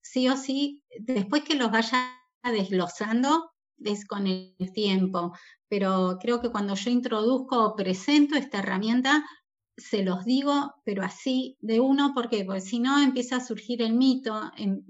Sí 0.02 0.28
o 0.28 0.36
sí, 0.36 0.82
después 0.98 1.42
que 1.42 1.56
los 1.56 1.70
vaya 1.70 2.14
desglosando, 2.44 3.51
es 3.84 4.06
con 4.06 4.26
el 4.26 4.54
tiempo 4.74 5.32
pero 5.72 6.18
creo 6.20 6.42
que 6.42 6.50
cuando 6.50 6.74
yo 6.74 6.90
introduzco 6.90 7.64
o 7.64 7.74
presento 7.74 8.34
esta 8.34 8.58
herramienta, 8.58 9.24
se 9.74 10.02
los 10.02 10.22
digo, 10.26 10.74
pero 10.84 11.02
así 11.02 11.56
de 11.60 11.80
uno, 11.80 12.12
¿por 12.12 12.28
qué? 12.28 12.44
Porque 12.44 12.60
si 12.60 12.78
no 12.78 13.02
empieza 13.02 13.36
a 13.36 13.40
surgir 13.40 13.80
el 13.80 13.94
mito, 13.94 14.38
el, 14.58 14.84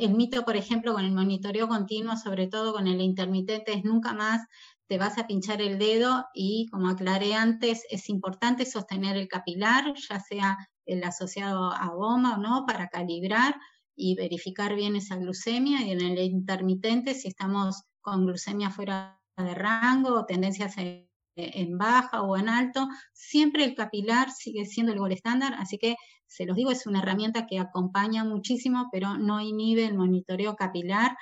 el, 0.00 0.14
mito, 0.14 0.42
por 0.46 0.56
ejemplo, 0.56 0.94
con 0.94 1.04
el 1.04 1.12
monitoreo 1.12 1.68
continuo, 1.68 2.16
sobre 2.16 2.46
todo 2.46 2.72
con 2.72 2.86
el 2.86 3.02
intermitente, 3.02 3.74
es 3.74 3.84
nunca 3.84 4.14
más 4.14 4.40
te 4.86 4.96
vas 4.96 5.18
a 5.18 5.26
pinchar 5.26 5.60
el 5.60 5.78
dedo 5.78 6.24
y, 6.32 6.68
como 6.70 6.88
aclaré 6.88 7.34
antes, 7.34 7.82
es 7.90 8.08
importante 8.08 8.64
sostener 8.64 9.18
el 9.18 9.28
capilar, 9.28 9.92
ya 10.08 10.20
sea 10.20 10.56
el 10.86 11.04
asociado 11.04 11.70
a 11.70 11.88
goma 11.88 12.36
o 12.36 12.40
no, 12.40 12.64
para 12.66 12.88
calibrar 12.88 13.56
y 13.94 14.14
verificar 14.14 14.74
bien 14.74 14.96
esa 14.96 15.16
glucemia. 15.16 15.82
Y 15.82 15.90
en 15.90 16.00
el 16.00 16.18
intermitente, 16.18 17.12
si 17.12 17.28
estamos 17.28 17.84
con 18.04 18.26
glucemia 18.26 18.70
fuera 18.70 19.18
de 19.36 19.54
rango 19.54 20.14
o 20.14 20.26
tendencias 20.26 20.76
en, 20.76 21.78
baja 21.78 22.22
o 22.22 22.36
en 22.36 22.48
alto, 22.48 22.86
siempre 23.12 23.64
el 23.64 23.74
capilar 23.74 24.30
sigue 24.30 24.66
siendo 24.66 24.92
el 24.92 25.00
gol 25.00 25.10
estándar, 25.10 25.54
así 25.58 25.78
que 25.78 25.96
se 26.26 26.44
los 26.44 26.54
digo, 26.54 26.70
es 26.70 26.86
una 26.86 27.00
herramienta 27.00 27.46
que 27.46 27.58
acompaña 27.58 28.22
muchísimo, 28.24 28.88
pero 28.92 29.16
no 29.16 29.40
inhibe 29.40 29.84
el 29.86 29.96
monitoreo 29.96 30.54
capilar. 30.54 31.16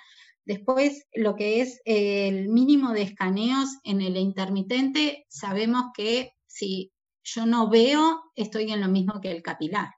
Después, 0.45 1.07
lo 1.15 1.37
que 1.37 1.61
es 1.61 1.81
el 1.85 2.49
mínimo 2.49 2.93
de 2.93 3.03
escaneos 3.03 3.79
en 3.85 4.03
el 4.03 4.17
intermitente, 4.17 5.25
sabemos 5.29 5.87
que 5.95 6.33
si 6.47 6.93
yo 7.23 7.47
no 7.47 7.71
veo, 7.71 8.23
estoy 8.35 8.73
en 8.73 8.81
lo 8.81 8.89
mismo 8.89 9.21
que 9.21 9.31
el 9.31 9.43
capilar. 9.43 9.91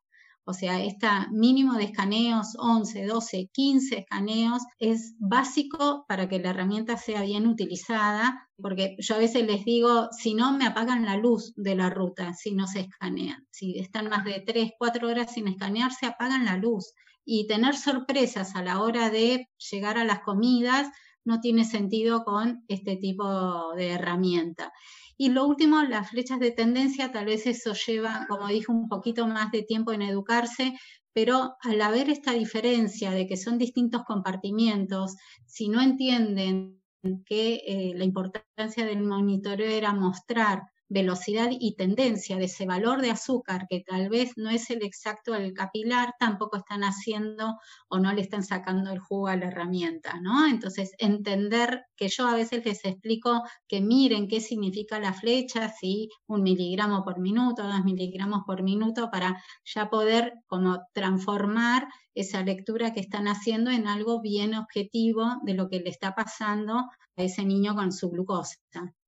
O 0.46 0.52
sea, 0.52 0.82
este 0.82 1.06
mínimo 1.30 1.74
de 1.74 1.84
escaneos, 1.84 2.54
11, 2.58 3.06
12, 3.06 3.48
15 3.52 3.98
escaneos, 4.00 4.62
es 4.78 5.14
básico 5.18 6.04
para 6.06 6.28
que 6.28 6.38
la 6.38 6.50
herramienta 6.50 6.96
sea 6.98 7.22
bien 7.22 7.46
utilizada, 7.46 8.46
porque 8.60 8.96
yo 8.98 9.14
a 9.14 9.18
veces 9.18 9.46
les 9.46 9.64
digo, 9.64 10.08
si 10.12 10.34
no, 10.34 10.52
me 10.52 10.66
apagan 10.66 11.06
la 11.06 11.16
luz 11.16 11.54
de 11.56 11.74
la 11.76 11.88
ruta 11.88 12.34
si 12.34 12.54
no 12.54 12.66
se 12.66 12.80
escanean. 12.80 13.46
Si 13.50 13.78
están 13.78 14.08
más 14.08 14.24
de 14.24 14.42
3, 14.46 14.72
4 14.78 15.08
horas 15.08 15.32
sin 15.32 15.48
escanear, 15.48 15.92
se 15.92 16.06
apagan 16.06 16.44
la 16.44 16.58
luz. 16.58 16.92
Y 17.24 17.46
tener 17.46 17.74
sorpresas 17.74 18.54
a 18.54 18.62
la 18.62 18.82
hora 18.82 19.08
de 19.08 19.48
llegar 19.70 19.96
a 19.96 20.04
las 20.04 20.20
comidas 20.20 20.88
no 21.24 21.40
tiene 21.40 21.64
sentido 21.64 22.22
con 22.22 22.64
este 22.68 22.96
tipo 22.96 23.72
de 23.74 23.92
herramienta. 23.92 24.72
Y 25.16 25.30
lo 25.30 25.46
último, 25.46 25.82
las 25.82 26.10
flechas 26.10 26.40
de 26.40 26.50
tendencia, 26.50 27.12
tal 27.12 27.26
vez 27.26 27.46
eso 27.46 27.72
lleva, 27.74 28.26
como 28.28 28.48
dije, 28.48 28.72
un 28.72 28.88
poquito 28.88 29.26
más 29.26 29.50
de 29.52 29.62
tiempo 29.62 29.92
en 29.92 30.02
educarse, 30.02 30.74
pero 31.12 31.56
al 31.62 31.80
haber 31.80 32.10
esta 32.10 32.32
diferencia 32.32 33.12
de 33.12 33.26
que 33.26 33.36
son 33.36 33.56
distintos 33.58 34.02
compartimientos, 34.04 35.14
si 35.46 35.68
no 35.68 35.80
entienden 35.80 36.80
que 37.26 37.62
eh, 37.66 37.92
la 37.94 38.04
importancia 38.04 38.84
del 38.84 39.02
monitoreo 39.02 39.70
era 39.70 39.92
mostrar 39.92 40.62
velocidad 40.94 41.50
y 41.50 41.74
tendencia 41.74 42.36
de 42.38 42.44
ese 42.44 42.66
valor 42.66 43.02
de 43.02 43.10
azúcar, 43.10 43.66
que 43.68 43.80
tal 43.80 44.08
vez 44.08 44.32
no 44.36 44.48
es 44.48 44.70
el 44.70 44.82
exacto 44.84 45.32
del 45.32 45.52
capilar, 45.52 46.14
tampoco 46.20 46.56
están 46.56 46.84
haciendo 46.84 47.58
o 47.88 47.98
no 47.98 48.12
le 48.12 48.22
están 48.22 48.44
sacando 48.44 48.92
el 48.92 49.00
jugo 49.00 49.26
a 49.26 49.36
la 49.36 49.48
herramienta, 49.48 50.20
¿no? 50.20 50.46
Entonces, 50.46 50.92
entender 50.98 51.84
que 51.96 52.08
yo 52.08 52.28
a 52.28 52.34
veces 52.34 52.64
les 52.64 52.84
explico 52.84 53.42
que 53.66 53.80
miren 53.80 54.28
qué 54.28 54.40
significa 54.40 55.00
la 55.00 55.12
flecha, 55.12 55.68
si 55.68 56.08
un 56.28 56.44
miligramo 56.44 57.02
por 57.04 57.18
minuto, 57.18 57.64
dos 57.64 57.84
miligramos 57.84 58.42
por 58.46 58.62
minuto, 58.62 59.10
para 59.10 59.42
ya 59.64 59.90
poder 59.90 60.34
como 60.46 60.78
transformar 60.92 61.88
esa 62.14 62.42
lectura 62.42 62.92
que 62.92 63.00
están 63.00 63.26
haciendo 63.26 63.70
en 63.70 63.88
algo 63.88 64.20
bien 64.20 64.54
objetivo 64.54 65.40
de 65.42 65.54
lo 65.54 65.68
que 65.68 65.80
le 65.80 65.90
está 65.90 66.14
pasando 66.14 66.74
a 67.16 67.22
ese 67.22 67.44
niño 67.44 67.74
con 67.74 67.90
su 67.90 68.10
glucosa. 68.10 68.56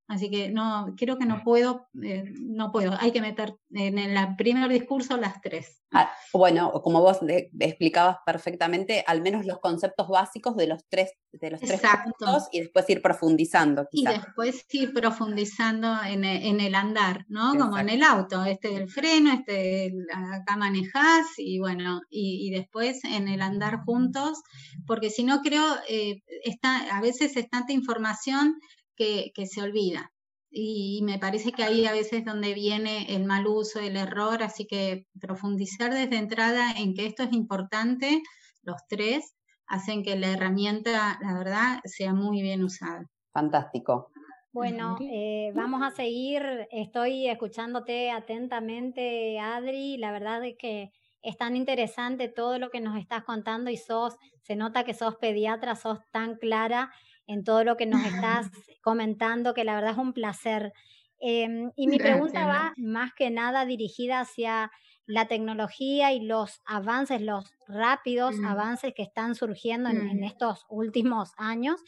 Así 0.08 0.30
que 0.30 0.50
no, 0.50 0.94
creo 0.96 1.18
que 1.18 1.26
no 1.26 1.42
puedo, 1.42 1.88
eh, 2.00 2.24
no 2.38 2.70
puedo. 2.70 2.96
Hay 3.00 3.10
que 3.10 3.20
meter 3.20 3.56
en 3.70 3.98
el 3.98 4.36
primer 4.36 4.70
discurso 4.70 5.16
las 5.16 5.40
tres. 5.40 5.82
Ah, 5.92 6.12
bueno, 6.32 6.72
como 6.82 7.00
vos 7.00 7.18
explicabas 7.58 8.18
perfectamente, 8.24 9.02
al 9.06 9.20
menos 9.20 9.46
los 9.46 9.58
conceptos 9.58 10.08
básicos 10.08 10.56
de 10.56 10.68
los 10.68 10.84
tres, 10.88 11.10
de 11.32 11.50
los 11.50 11.60
tres 11.60 11.80
puntos 12.04 12.48
y 12.52 12.60
después 12.60 12.88
ir 12.88 13.02
profundizando. 13.02 13.86
Y 13.90 14.04
después 14.04 14.64
ir 14.70 14.92
profundizando 14.92 15.96
en, 16.04 16.24
el 16.24 16.74
andar, 16.74 17.24
¿no? 17.28 17.56
Como 17.56 17.76
en 17.78 17.88
el 17.88 18.02
auto, 18.02 18.44
este 18.44 18.68
del 18.68 18.88
freno, 18.88 19.32
este 19.32 19.92
acá 20.12 20.56
manejás 20.56 21.26
y 21.36 21.58
bueno, 21.58 22.00
y, 22.10 22.50
después 22.50 23.02
en 23.04 23.26
el 23.28 23.42
andar 23.42 23.80
juntos, 23.84 24.40
porque 24.86 25.10
si 25.10 25.24
no 25.24 25.40
creo, 25.40 25.64
eh, 25.88 26.22
está, 26.44 26.96
a 26.96 27.00
veces 27.00 27.36
es 27.36 27.48
tanta 27.50 27.72
información 27.72 28.56
que, 28.96 29.32
se 29.46 29.62
olvida. 29.62 30.12
Y, 30.50 31.02
me 31.04 31.18
parece 31.18 31.52
que 31.52 31.64
ahí 31.64 31.86
a 31.86 31.92
veces 31.92 32.24
donde 32.24 32.54
viene 32.54 33.14
el 33.14 33.24
mal 33.24 33.46
uso, 33.46 33.80
el 33.80 33.96
error, 33.96 34.42
así 34.42 34.66
que 34.66 35.06
profundizar 35.20 35.92
desde 35.92 36.16
entrada 36.16 36.72
en 36.72 36.94
que 36.94 37.06
esto 37.06 37.24
es 37.24 37.32
importante, 37.32 38.22
los 38.62 38.76
tres, 38.88 39.36
hacen 39.66 40.02
que 40.02 40.16
la 40.16 40.32
herramienta, 40.32 41.18
la 41.20 41.34
verdad, 41.34 41.80
sea 41.84 42.14
muy 42.14 42.42
bien 42.42 42.64
usada. 42.64 43.06
Fantástico. 43.32 44.10
Bueno, 44.52 44.96
eh, 45.02 45.52
vamos 45.54 45.82
a 45.82 45.90
seguir. 45.90 46.66
Estoy 46.70 47.28
escuchándote 47.28 48.10
atentamente, 48.10 49.38
Adri. 49.38 49.98
La 49.98 50.12
verdad 50.12 50.42
es 50.46 50.56
que 50.58 50.92
es 51.20 51.36
tan 51.36 51.56
interesante 51.56 52.28
todo 52.28 52.58
lo 52.58 52.70
que 52.70 52.80
nos 52.80 52.96
estás 52.96 53.24
contando 53.24 53.70
y 53.70 53.76
sos, 53.76 54.16
se 54.42 54.56
nota 54.56 54.84
que 54.84 54.94
sos 54.94 55.16
pediatra, 55.16 55.74
sos 55.74 55.98
tan 56.10 56.36
clara 56.36 56.90
en 57.26 57.44
todo 57.44 57.64
lo 57.64 57.76
que 57.76 57.86
nos 57.86 58.04
estás 58.04 58.50
comentando, 58.82 59.54
que 59.54 59.64
la 59.64 59.74
verdad 59.74 59.92
es 59.92 59.98
un 59.98 60.12
placer. 60.12 60.72
Em, 61.18 61.72
y 61.76 61.86
mi 61.88 61.98
pregunta 61.98 62.46
va 62.46 62.74
más 62.76 63.14
que 63.14 63.30
nada 63.30 63.64
dirigida 63.64 64.20
hacia 64.20 64.70
la 65.06 65.28
tecnología 65.28 66.12
y 66.12 66.20
los 66.20 66.60
avances, 66.66 67.22
los 67.22 67.52
rápidos 67.68 68.36
mm. 68.36 68.44
avances 68.44 68.94
que 68.94 69.02
están 69.02 69.34
surgiendo 69.34 69.88
en, 69.88 70.20
mm. 70.20 70.24
estos 70.24 70.66
últimos 70.68 71.32
años. 71.36 71.80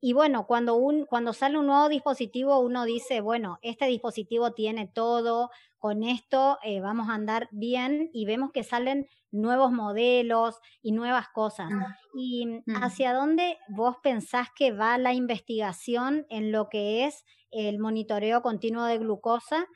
Y 0.00 0.14
bueno, 0.14 0.46
cuando, 0.46 0.74
un, 0.74 1.06
cuando 1.06 1.32
sale 1.32 1.58
un 1.58 1.66
nuevo 1.66 1.88
dispositivo, 1.88 2.58
uno 2.58 2.84
dice, 2.84 3.20
bueno, 3.20 3.58
este 3.62 3.86
dispositivo 3.86 4.52
tiene 4.52 4.88
todo, 4.88 5.50
con 5.82 6.04
esto 6.04 6.60
eh, 6.62 6.80
vamos 6.80 7.08
a 7.08 7.14
andar 7.14 7.48
bien 7.50 8.08
y 8.12 8.24
vemos 8.24 8.52
que 8.52 8.62
salen 8.62 9.08
nuevos 9.32 9.72
modelos 9.72 10.60
y 10.80 10.92
nuevas 10.92 11.28
cosas. 11.30 11.72
Mm. 11.72 11.82
¿Y 12.14 12.46
mm. 12.46 12.62
hacia 12.84 13.12
dónde 13.12 13.58
vos 13.68 13.96
pensás 14.00 14.46
que 14.54 14.70
va 14.70 14.96
la 14.96 15.12
investigación 15.12 16.24
en 16.30 16.52
lo 16.52 16.68
que 16.68 17.04
es 17.04 17.24
el 17.50 17.80
monitoreo 17.80 18.42
continuo 18.42 18.84
de 18.84 18.98
glucosa? 18.98 19.66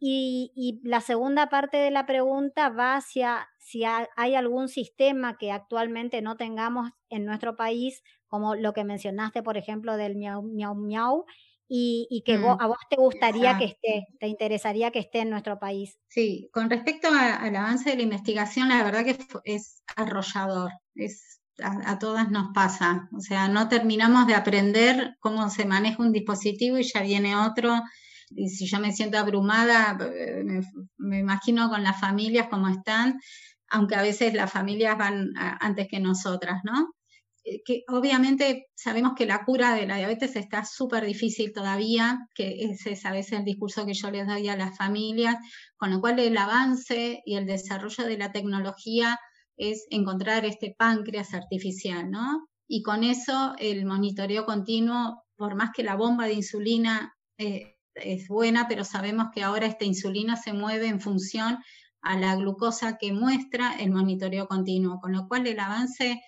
Y, 0.00 0.80
la 0.82 1.00
segunda 1.00 1.48
parte 1.48 1.76
de 1.76 1.92
la 1.92 2.04
pregunta 2.04 2.68
va 2.68 2.96
hacia 2.96 3.48
si 3.60 3.84
hay 3.84 4.34
algún 4.34 4.68
sistema 4.68 5.38
que 5.38 5.52
actualmente 5.52 6.20
no 6.20 6.36
tengamos 6.36 6.90
en 7.10 7.24
nuestro 7.24 7.54
país, 7.54 8.02
como 8.26 8.56
lo 8.56 8.72
que 8.72 8.82
mencionaste, 8.82 9.44
por 9.44 9.56
ejemplo, 9.56 9.96
del 9.96 10.16
miau, 10.16 10.42
miau, 10.42 10.74
miau, 10.74 11.24
y, 11.68 12.22
que 12.24 12.38
mm, 12.38 12.44
a 12.60 12.66
vos 12.66 12.78
te 12.88 12.96
gustaría 12.96 13.56
que 13.58 13.64
esté, 13.64 14.06
te 14.20 14.28
interesaría 14.28 14.90
que 14.90 14.98
esté 14.98 15.20
en 15.20 15.30
nuestro 15.30 15.58
país. 15.58 15.98
Sí, 16.08 16.48
con 16.52 16.70
respecto 16.70 17.08
al 17.08 17.56
avance 17.56 17.90
de 17.90 17.96
la 17.96 18.02
investigación, 18.02 18.68
la 18.68 18.82
verdad 18.84 19.04
que 19.04 19.18
es 19.44 19.82
arrollador, 19.96 20.72
es, 20.94 21.40
a, 21.62 21.98
todas 21.98 22.30
nos 22.30 22.52
pasa, 22.52 23.08
o 23.16 23.20
sea, 23.20 23.48
no 23.48 23.68
terminamos 23.68 24.26
de 24.26 24.34
aprender 24.34 25.16
cómo 25.20 25.48
se 25.50 25.64
maneja 25.64 26.02
un 26.02 26.12
dispositivo 26.12 26.78
y 26.78 26.84
ya 26.84 27.02
viene 27.02 27.36
otro, 27.36 27.80
y 28.30 28.48
si 28.48 28.66
yo 28.66 28.80
me 28.80 28.92
siento 28.92 29.18
abrumada, 29.18 29.96
eh, 30.14 30.42
me, 30.44 30.60
me 30.98 31.18
imagino 31.20 31.68
con 31.70 31.82
las 31.82 32.00
familias 32.00 32.48
cómo 32.50 32.68
están, 32.68 33.20
aunque 33.68 33.94
a 33.96 34.02
veces 34.02 34.34
las 34.34 34.52
familias 34.52 34.98
van 34.98 35.32
antes 35.36 35.88
que 35.88 36.00
nosotras, 36.00 36.60
¿no? 36.64 36.94
Eh, 37.44 37.62
que 37.62 37.84
obviamente 37.88 38.68
sabemos 38.74 39.12
que 39.14 39.26
la 39.26 39.44
cura 39.44 39.74
de 39.74 39.86
la 39.86 39.98
diabetes 39.98 40.34
está 40.34 40.64
súper 40.64 41.04
difícil 41.04 41.52
todavía, 41.52 42.26
que 42.34 42.64
ese 42.64 42.92
es 42.92 43.04
a 43.04 43.12
veces 43.12 43.38
el 43.38 43.44
discurso 43.44 43.84
que 43.84 43.92
yo 43.92 44.10
les 44.10 44.26
doy 44.26 44.48
a 44.48 44.56
las 44.56 44.76
familias, 44.76 45.36
con 45.76 45.90
lo 45.90 46.00
cual 46.00 46.18
el 46.18 46.36
avance 46.38 47.22
y 47.26 47.36
el 47.36 47.46
desarrollo 47.46 48.04
de 48.04 48.16
la 48.16 48.32
tecnología 48.32 49.18
es 49.56 49.86
encontrar 49.90 50.44
este 50.46 50.74
páncreas 50.76 51.34
artificial, 51.34 52.10
¿no? 52.10 52.48
Y 52.66 52.82
con 52.82 53.04
eso 53.04 53.54
el 53.58 53.84
monitoreo 53.84 54.46
continuo, 54.46 55.22
por 55.36 55.54
más 55.54 55.70
que 55.74 55.82
la 55.84 55.96
bomba 55.96 56.26
de 56.26 56.32
insulina 56.32 57.14
eh, 57.38 57.76
es 57.94 58.26
buena, 58.26 58.66
pero 58.68 58.84
sabemos 58.84 59.26
que 59.34 59.42
ahora 59.42 59.66
esta 59.66 59.84
insulina 59.84 60.36
se 60.36 60.54
mueve 60.54 60.88
en 60.88 61.00
función 61.00 61.58
a 62.00 62.18
la 62.18 62.36
glucosa 62.36 62.96
que 62.98 63.12
muestra 63.12 63.76
el 63.78 63.90
monitoreo 63.90 64.46
continuo, 64.46 64.98
con 65.00 65.12
lo 65.12 65.28
cual 65.28 65.46
el 65.46 65.60
avance 65.60 66.22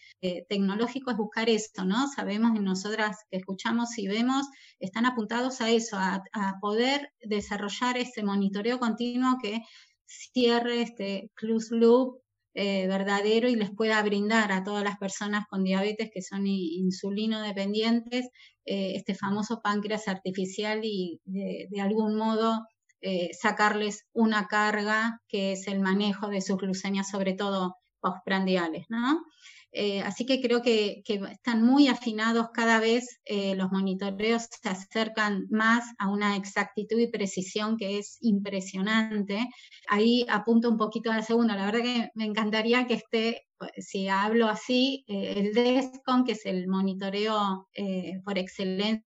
tecnológico 0.48 1.10
es 1.10 1.16
buscar 1.16 1.48
esto, 1.48 1.84
¿no? 1.84 2.08
Sabemos 2.08 2.52
y 2.56 2.60
nosotras 2.60 3.18
que 3.30 3.38
escuchamos 3.38 3.98
y 3.98 4.08
vemos, 4.08 4.46
están 4.78 5.06
apuntados 5.06 5.60
a 5.60 5.70
eso, 5.70 5.96
a, 5.98 6.22
poder 6.60 7.12
desarrollar 7.20 7.96
ese 7.96 8.22
monitoreo 8.22 8.78
continuo 8.78 9.38
que 9.42 9.60
cierre 10.06 10.82
este 10.82 11.30
closed 11.34 11.76
loop 11.76 12.20
eh, 12.54 12.86
verdadero 12.86 13.48
y 13.48 13.56
les 13.56 13.70
pueda 13.70 14.02
brindar 14.02 14.52
a 14.52 14.64
todas 14.64 14.82
las 14.82 14.96
personas 14.96 15.44
con 15.50 15.62
diabetes 15.64 16.10
que 16.12 16.22
son 16.22 16.46
insulino 16.46 17.42
dependientes 17.42 18.28
eh, 18.64 18.92
este 18.96 19.14
famoso 19.14 19.60
páncreas 19.62 20.08
artificial 20.08 20.80
y 20.82 21.20
de, 21.24 21.80
algún 21.80 22.16
modo 22.16 22.66
sacarles 23.40 24.04
una 24.14 24.48
carga 24.48 25.20
que 25.28 25.52
es 25.52 25.68
el 25.68 25.78
manejo 25.78 26.28
de 26.28 26.40
sus 26.40 26.56
glucemias, 26.56 27.08
sobre 27.08 27.34
todo 27.34 27.76
postprandiales, 28.00 28.86
¿no? 28.88 29.22
Eh, 29.78 30.00
así 30.00 30.24
que 30.24 30.40
creo 30.40 30.62
que, 30.62 31.02
están 31.30 31.62
muy 31.62 31.88
afinados 31.88 32.48
cada 32.54 32.80
vez, 32.80 33.20
eh, 33.26 33.54
los 33.56 33.70
monitoreos 33.70 34.48
se 34.50 34.68
acercan 34.70 35.46
más 35.50 35.84
a 35.98 36.08
una 36.08 36.34
exactitud 36.36 36.98
y 36.98 37.08
precisión 37.08 37.76
que 37.76 37.98
es 37.98 38.16
impresionante. 38.22 39.46
Ahí 39.88 40.24
apunto 40.30 40.70
un 40.70 40.78
poquito 40.78 41.12
a 41.12 41.16
la 41.16 41.22
segunda, 41.22 41.54
la 41.54 41.66
verdad 41.66 41.82
que 41.82 42.08
me 42.14 42.24
encantaría 42.24 42.86
que 42.86 42.94
esté, 42.94 43.42
si 43.76 44.08
hablo 44.08 44.48
así, 44.48 45.04
eh, 45.08 45.34
el 45.36 45.52
DESCON, 45.52 46.24
que 46.24 46.32
es 46.32 46.46
el 46.46 46.68
monitoreo 46.68 47.68
por 48.24 48.38
excelencia 48.38 49.04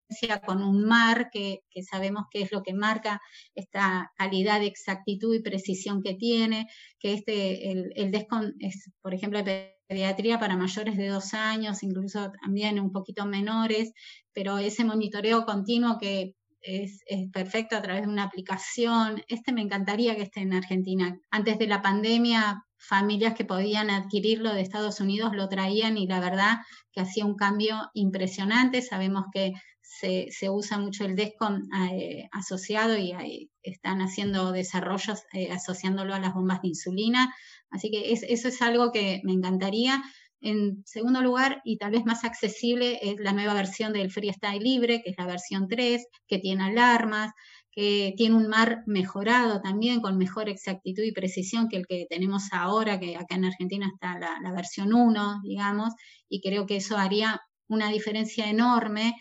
con 0.46 0.62
un 0.62 0.86
mar 0.86 1.28
que, 1.30 1.60
sabemos 1.90 2.24
que 2.30 2.40
es 2.40 2.52
lo 2.52 2.62
que 2.62 2.72
marca 2.72 3.20
esta 3.54 4.12
calidad 4.16 4.60
de 4.60 4.66
exactitud 4.66 5.34
y 5.34 5.42
precisión 5.42 6.02
que 6.02 6.14
tiene, 6.14 6.68
que 6.98 7.12
este, 7.12 7.70
el, 7.70 7.92
el 7.96 8.10
DESCON 8.10 8.54
es, 8.60 8.90
por 9.02 9.12
ejemplo, 9.12 9.40
pediatría 9.86 10.38
para 10.38 10.56
mayores 10.56 10.96
de 10.96 11.08
dos 11.08 11.34
años, 11.34 11.82
incluso 11.82 12.32
también 12.42 12.80
un 12.80 12.92
poquito 12.92 13.26
menores, 13.26 13.92
pero 14.32 14.58
ese 14.58 14.84
monitoreo 14.84 15.44
continuo 15.44 15.98
que 15.98 16.34
es, 16.64 17.04
perfecto 17.32 17.76
a 17.76 17.82
través 17.82 18.02
de 18.02 18.08
una 18.08 18.24
aplicación, 18.24 19.22
este 19.28 19.52
me 19.52 19.60
encantaría 19.60 20.16
que 20.16 20.22
esté 20.22 20.40
en 20.40 20.54
Argentina. 20.54 21.18
Antes 21.30 21.58
de 21.58 21.66
la 21.66 21.82
pandemia, 21.82 22.64
familias 22.78 23.34
que 23.34 23.44
podían 23.44 23.90
adquirirlo 23.90 24.52
de 24.52 24.62
Estados 24.62 25.00
Unidos 25.00 25.34
lo 25.34 25.48
traían 25.48 25.98
y 25.98 26.06
la 26.06 26.20
verdad 26.20 26.58
que 26.92 27.02
hacía 27.02 27.26
un 27.26 27.36
cambio 27.36 27.90
impresionante. 27.92 28.82
Sabemos 28.82 29.26
que 29.32 29.52
se, 29.84 30.50
usa 30.50 30.78
mucho 30.78 31.04
el 31.04 31.14
DESCON 31.14 31.68
eh, 31.90 32.28
asociado 32.32 32.96
y 32.96 33.50
están 33.62 34.00
haciendo 34.00 34.50
desarrollos 34.50 35.22
eh, 35.32 35.50
asociándolo 35.52 36.14
a 36.14 36.18
las 36.18 36.34
bombas 36.34 36.62
de 36.62 36.68
insulina. 36.68 37.34
Así 37.70 37.90
que 37.90 38.12
eso 38.12 38.48
es 38.48 38.62
algo 38.62 38.92
que 38.92 39.20
me 39.24 39.32
encantaría. 39.32 40.02
En 40.40 40.82
segundo 40.84 41.22
lugar, 41.22 41.62
y 41.64 41.78
tal 41.78 41.92
vez 41.92 42.04
más 42.04 42.24
accesible, 42.24 42.98
es 43.02 43.18
la 43.18 43.32
nueva 43.32 43.54
versión 43.54 43.92
del 43.92 44.10
Freestyle 44.10 44.62
Libre, 44.62 45.02
que 45.02 45.10
es 45.10 45.16
la 45.16 45.26
versión 45.26 45.68
3, 45.68 46.06
que 46.26 46.38
tiene 46.38 46.64
alarmas, 46.64 47.32
que 47.70 48.14
tiene 48.16 48.36
un 48.36 48.48
mar 48.48 48.82
mejorado 48.86 49.60
también, 49.60 50.00
con 50.00 50.18
mejor 50.18 50.48
exactitud 50.48 51.02
y 51.02 51.12
precisión 51.12 51.68
que 51.68 51.78
el 51.78 51.86
que 51.86 52.06
tenemos 52.08 52.52
ahora, 52.52 53.00
que 53.00 53.16
acá 53.16 53.36
en 53.36 53.46
Argentina 53.46 53.90
está 53.92 54.18
la, 54.18 54.38
la 54.42 54.52
versión 54.52 54.92
1, 54.92 55.40
digamos, 55.44 55.94
y 56.28 56.40
creo 56.40 56.66
que 56.66 56.76
eso 56.76 56.96
haría 56.96 57.40
una 57.66 57.88
diferencia 57.88 58.48
enorme 58.48 59.14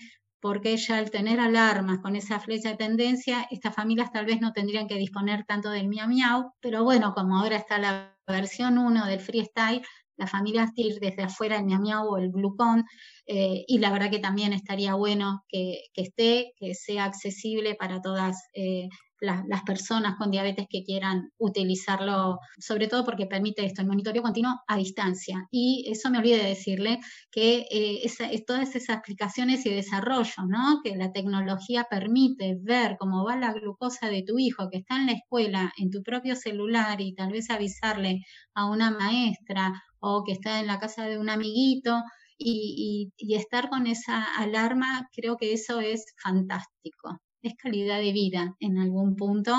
porque 0.43 0.75
ya 0.75 0.97
al 0.97 1.09
tener 1.09 1.39
alarmas 1.39 1.99
con 1.99 2.17
esa 2.17 2.37
flecha 2.37 2.71
de 2.71 2.75
tendencia, 2.75 3.47
estas 3.49 3.73
familias 3.73 4.11
tal 4.11 4.25
vez 4.25 4.41
no 4.41 4.51
tendrían 4.51 4.89
que 4.89 4.95
disponer 4.95 5.45
tanto 5.45 5.69
del 5.69 5.87
miau 5.87 6.09
miau, 6.09 6.51
pero 6.59 6.83
bueno, 6.83 7.13
como 7.13 7.37
ahora 7.37 7.55
está 7.55 7.77
la 7.77 8.17
versión 8.27 8.77
1 8.77 9.05
del 9.05 9.21
freestyle, 9.21 9.81
las 10.17 10.29
familias 10.29 10.71
ir 10.75 10.99
desde 10.99 11.23
afuera 11.23 11.57
el 11.57 11.65
miau 11.65 12.07
o 12.07 12.17
el 12.17 12.31
glucón, 12.31 12.85
y 13.25 13.79
la 13.79 13.91
verdad 13.91 14.11
que 14.11 14.19
también 14.19 14.53
estaría 14.53 14.95
bueno 14.95 15.43
que, 15.47 15.85
esté, 15.95 16.53
que 16.57 16.73
sea 16.75 17.05
accesible 17.05 17.75
para 17.75 18.01
todas 18.01 18.49
eh, 18.53 18.89
las 19.23 19.63
personas 19.63 20.15
con 20.17 20.31
diabetes 20.31 20.67
que 20.69 20.83
quieran 20.83 21.29
utilizarlo, 21.37 22.39
sobre 22.59 22.87
todo 22.87 23.05
porque 23.05 23.25
permite 23.25 23.65
esto, 23.65 23.81
el 23.81 23.87
monitoreo 23.87 24.21
continuo 24.21 24.59
a 24.67 24.77
distancia. 24.77 25.47
Y 25.49 25.85
eso 25.89 26.09
me 26.09 26.17
olvidé 26.17 26.37
de 26.37 26.49
decirle 26.49 26.99
que 27.31 27.65
eh, 27.71 28.43
todas 28.45 28.75
esas 28.75 28.97
aplicaciones 28.97 29.65
y 29.65 29.69
desarrollo, 29.69 30.43
¿no? 30.47 30.81
que 30.83 30.95
la 30.95 31.11
tecnología 31.11 31.87
permite 31.89 32.57
ver 32.61 32.97
cómo 32.99 33.23
va 33.23 33.37
la 33.37 33.53
glucosa 33.53 34.09
de 34.09 34.23
tu 34.23 34.37
hijo 34.39 34.69
que 34.69 34.79
está 34.79 34.97
en 34.97 35.05
la 35.07 35.13
escuela, 35.13 35.71
en 35.77 35.89
tu 35.89 36.03
propio 36.03 36.35
celular 36.35 36.99
y 36.99 37.15
tal 37.15 37.31
vez 37.31 37.49
avisarle 37.49 38.25
a 38.53 38.65
una 38.65 38.91
maestra 38.91 39.71
o 40.03 40.23
que 40.25 40.33
está 40.33 40.59
en 40.59 40.67
la 40.67 40.79
casa 40.79 41.05
de 41.05 41.17
un 41.17 41.29
amiguito. 41.29 42.03
y 42.37 43.35
estar 43.35 43.69
con 43.69 43.87
esa 43.87 44.23
alarma, 44.35 45.07
creo 45.13 45.37
que 45.37 45.53
eso 45.53 45.79
es 45.79 46.05
fantástico 46.21 47.21
es 47.43 47.55
calidad 47.55 47.99
de 47.99 48.13
vida 48.13 48.55
en 48.59 48.77
algún 48.79 49.15
punto, 49.15 49.53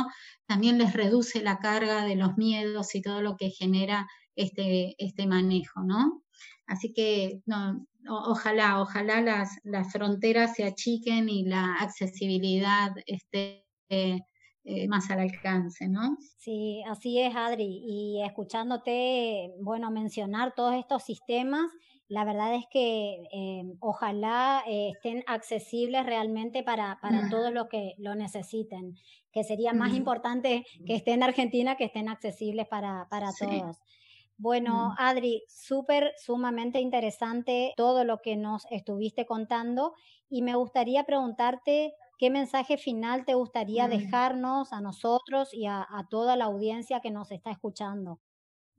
también 0.47 0.79
les 0.79 0.95
reduce 0.95 1.43
la 1.43 1.59
carga 1.59 2.05
de 2.05 2.17
los 2.17 2.37
miedos 2.37 2.95
y 2.95 3.03
todo 3.03 3.21
lo 3.21 3.37
que 3.37 3.51
genera 3.51 4.09
este, 4.35 4.95
este 4.99 5.27
manejo, 5.27 5.83
¿no? 5.85 6.23
Así 6.67 6.93
que 6.95 7.43
no, 7.45 7.87
ojalá, 8.09 8.81
ojalá 8.81 9.21
las, 9.21 9.59
las 9.65 9.93
fronteras 9.93 10.55
se 10.55 10.65
achiquen 10.65 11.29
y 11.29 11.45
la 11.45 11.75
accesibilidad 11.75 12.93
esté 13.07 13.67
eh, 13.91 14.21
más 14.89 15.11
al 15.11 15.21
alcance, 15.21 15.89
¿no? 15.89 16.17
Sí, 16.39 16.83
así 16.89 17.21
es, 17.21 17.35
Adri. 17.37 17.83
Y 17.87 18.23
escuchándote, 18.23 19.53
bueno, 19.61 19.91
mencionar 19.91 20.55
todos 20.55 20.75
estos 20.75 21.03
sistemas, 21.03 21.71
la 22.09 22.25
verdad 22.25 22.55
es 22.55 22.67
que 22.71 23.25
em, 23.33 23.77
ojalá 23.81 24.63
eh, 24.67 24.91
estén 24.95 25.25
accesibles 25.27 26.05
realmente 26.05 26.63
para, 26.63 26.99
para 27.01 27.31
todos 27.31 27.53
los 27.53 27.69
que 27.69 27.95
lo 27.99 28.15
necesiten, 28.15 28.95
que 29.33 29.43
sería 29.43 29.73
más 29.73 29.95
importante 29.95 30.65
que 30.87 30.95
estén 30.95 31.15
en 31.15 31.23
Argentina 31.25 31.77
que 31.77 31.85
estén 31.85 32.09
accesibles 32.09 32.69
para, 32.69 33.09
para 33.11 33.31
todos. 33.33 33.79
Bueno, 34.37 34.95
Adri, 34.99 35.45
súper, 35.49 36.13
sumamente 36.19 36.81
interesante 36.81 37.73
todo 37.77 38.05
lo 38.05 38.19
que 38.19 38.37
nos 38.37 38.67
estuviste 38.71 39.27
contando 39.27 39.95
y 40.29 40.43
me 40.43 40.57
gustaría 40.57 41.05
preguntarte 41.05 41.95
qué 42.19 42.31
mensaje 42.31 42.79
final 42.79 43.25
te 43.25 43.35
gustaría 43.35 43.89
dejarnos 43.89 44.73
a 44.73 44.81
nosotros 44.81 45.53
y 45.53 45.67
a 45.67 45.87
toda 46.11 46.37
la 46.37 46.47
audiencia 46.47 47.01
que 47.01 47.11
nos 47.11 47.31
está 47.31 47.51
escuchando 47.51 48.21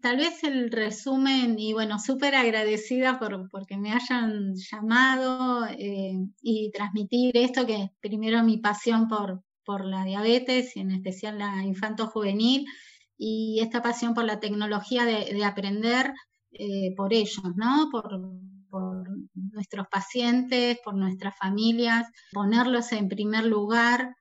tal 0.05 0.17
vez 0.17 0.43
el 0.43 0.69
resumen, 0.69 1.57
y 1.57 1.73
bueno, 1.73 1.97
súper 1.97 2.35
agradecida 2.35 3.17
por 3.17 3.49
porque 3.49 3.75
me 3.75 3.91
hayan 3.91 4.53
llamado 4.53 5.65
eh, 5.65 6.13
y 6.43 6.69
transmitir 6.71 7.35
esto, 7.35 7.65
que 7.65 7.89
primero 8.01 8.43
mi 8.43 8.57
pasión 8.57 9.07
por, 9.07 9.41
por 9.63 9.83
la 9.83 10.03
diabetes 10.03 10.77
y 10.77 10.81
en 10.81 10.91
especial 10.91 11.39
la 11.39 11.63
infanto-juvenil, 11.63 12.67
y 13.17 13.59
esta 13.61 13.81
pasión 13.81 14.13
por 14.13 14.25
la 14.25 14.39
tecnología 14.39 15.05
de, 15.05 15.43
aprender 15.43 16.13
eh, 16.51 16.93
por 16.95 17.11
ellos, 17.11 17.55
¿no? 17.55 17.89
Por, 17.91 18.19
por 18.75 19.07
nuestros 19.35 19.87
pacientes, 19.87 20.77
por 20.83 20.95
nuestras 20.95 21.33
familias, 21.37 22.05
ponerlos 22.33 22.91
en 22.91 23.07
primer 23.07 23.45
lugar, 23.45 24.17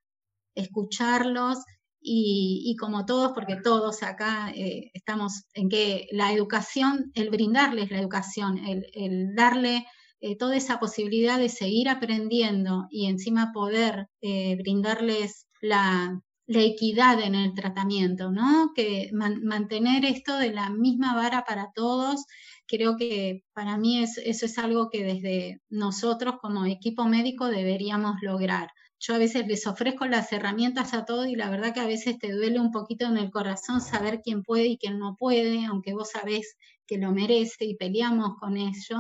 escucharlos 0.55 1.59
y, 2.01 2.77
como 2.79 3.05
todos, 3.05 3.33
porque 3.33 3.57
todos 3.57 4.05
acá 4.05 4.53
eh, 4.55 4.93
estamos 4.95 5.43
en 5.55 5.69
que 5.69 6.07
la 6.13 6.33
educación, 6.33 7.11
el 7.15 7.31
brindarles 7.31 7.91
la 7.91 7.99
educación, 7.99 8.59
el, 8.59 9.35
darle 9.35 9.87
eh, 10.21 10.37
toda 10.37 10.55
esa 10.55 10.79
posibilidad 10.79 11.37
de 11.37 11.49
seguir 11.49 11.89
aprendiendo 11.89 12.87
y 12.91 13.07
encima 13.07 13.51
poder 13.53 14.07
eh, 14.21 14.55
brindarles 14.55 15.49
la, 15.61 16.21
equidad 16.47 17.21
en 17.23 17.35
el 17.35 17.55
tratamiento, 17.55 18.31
¿no? 18.31 18.71
Que 18.77 19.09
mantener 19.13 20.05
esto 20.05 20.37
de 20.37 20.53
la 20.53 20.71
misma 20.71 21.17
vara 21.17 21.43
para 21.45 21.73
todos, 21.75 22.27
creo 22.67 22.97
que 22.97 23.45
para 23.53 23.77
mí 23.77 24.03
eso 24.03 24.21
es 24.25 24.59
algo 24.59 24.91
que 24.91 25.05
desde 25.05 25.61
nosotros 25.69 26.37
como 26.41 26.67
equipo 26.67 27.05
médico 27.07 27.47
deberíamos 27.49 28.17
lograr 28.23 28.69
yo 29.07 29.15
a 29.15 29.19
veces 29.19 29.47
les 29.47 29.67
ofrezco 29.67 30.07
las 30.07 30.33
herramientas 30.33 30.95
a 30.95 31.05
todos 31.05 31.27
y 31.27 31.37
la 31.37 31.51
verdad 31.51 31.75
que 31.75 31.81
a 31.81 31.87
veces 31.87 32.19
te 32.19 32.33
duele 32.33 32.59
un 32.59 32.71
poquito 32.71 33.05
en 33.05 33.19
el 33.19 33.31
corazón 33.31 33.83
saber 33.83 34.23
quién 34.23 34.43
puede 34.43 34.67
y 34.67 34.79
quién 34.79 34.99
no 34.99 35.15
puede, 35.19 35.67
aunque 35.67 35.93
vos 35.93 36.11
sabés 36.11 36.57
que 36.87 36.97
lo 36.97 37.13
merece 37.13 37.67
y 37.67 37.77
peleamos 37.77 38.37
con 38.41 38.57
ello. 38.57 38.99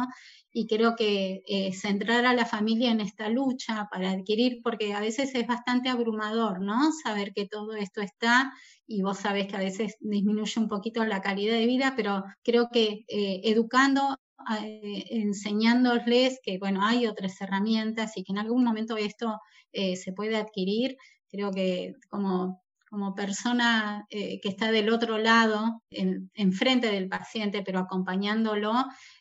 Y 0.53 0.67
creo 0.67 0.95
que 0.95 1.43
eh, 1.47 1.73
centrar 1.73 2.27
a 2.27 2.35
la 2.35 2.45
familia 2.45 2.91
en 2.91 3.01
esta 3.01 3.29
lucha 3.31 3.89
para 3.91 4.11
adquirir, 4.11 4.61
porque 4.63 4.93
a 4.93 5.01
veces 5.01 5.35
es 5.35 5.47
bastante 5.47 5.89
abrumador, 5.89 6.61
¿no? 6.61 6.93
Saber 7.03 7.33
que 7.35 7.47
todo 7.47 7.75
esto 7.75 8.03
está 8.03 8.53
y 8.87 9.03
vos 9.03 9.19
sabés 9.19 9.47
que 9.47 9.57
a 9.57 9.61
veces 9.61 9.97
disminuye 10.01 10.61
un 10.61 10.69
poquito 10.69 11.05
la 11.07 11.23
calidad 11.23 11.55
de 11.55 11.67
vida, 11.67 11.95
pero 11.97 12.25
creo 12.43 12.69
que 12.71 13.05
eh, 13.09 13.41
educando 13.45 14.19
eh, 14.61 15.05
enseñándoles 15.11 16.41
que, 16.43 16.59
bueno, 16.59 16.85
hay 16.85 17.07
otras 17.07 17.41
herramientas 17.41 18.17
y 18.17 18.25
que 18.25 18.33
en 18.33 18.39
algún 18.39 18.65
momento 18.65 18.97
esto 18.97 19.41
eh, 19.73 19.97
se 19.97 20.13
puede 20.13 20.37
adquirir. 20.37 20.97
Creo 21.29 21.51
que 21.51 21.95
como, 22.09 22.63
como 22.95 23.15
persona 23.15 24.07
eh, 24.09 24.41
que 24.41 24.49
está 24.49 24.71
del 24.71 24.89
otro 24.89 25.19
lado, 25.19 25.83
enfrente 25.91 26.93
del 26.93 27.09
paciente, 27.09 27.63
pero 27.63 27.81
acompañándolo, 27.81 28.73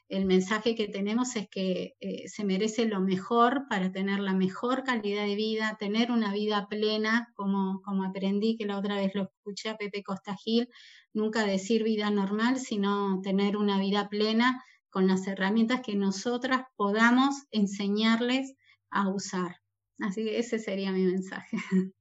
el 0.09 0.25
mensaje 0.25 0.75
que 0.75 0.87
tenemos 0.87 1.35
es 1.35 1.49
que 1.49 1.95
eh, 1.99 2.27
se 2.27 2.45
merece 2.45 2.85
lo 2.85 2.99
mejor 2.99 3.65
para 3.67 3.91
tener 3.91 4.19
la 4.19 4.35
mejor 4.35 4.83
calidad 4.83 5.25
de 5.25 5.35
vida, 5.35 5.75
tener 5.79 6.11
una 6.11 6.31
vida 6.31 6.67
plena, 6.69 7.31
como, 7.33 7.81
como 7.81 8.03
aprendí 8.03 8.55
que 8.55 8.67
la 8.67 8.77
otra 8.77 8.95
vez 8.95 9.15
lo 9.15 9.23
escuché 9.23 9.69
a 9.69 9.77
Pepe 9.77 10.03
Costa 10.03 10.35
Gil, 10.35 10.69
nunca 11.13 11.43
decir 11.43 11.83
vida 11.83 12.11
normal, 12.11 12.59
sino 12.59 13.21
tener 13.23 13.57
una 13.57 13.79
vida 13.79 14.07
plena 14.07 14.63
con 14.93 15.07
las 15.07 15.25
herramientas 15.27 15.81
que 15.81 15.95
nosotras 15.95 16.67
podamos 16.75 17.47
enseñarles 17.49 18.53
a 18.91 19.09
usar. 19.09 19.57
Así 19.99 20.23
que 20.23 20.37
ese 20.37 20.59
sería 20.59 20.91
mi 20.91 21.03
mensaje. 21.03 21.57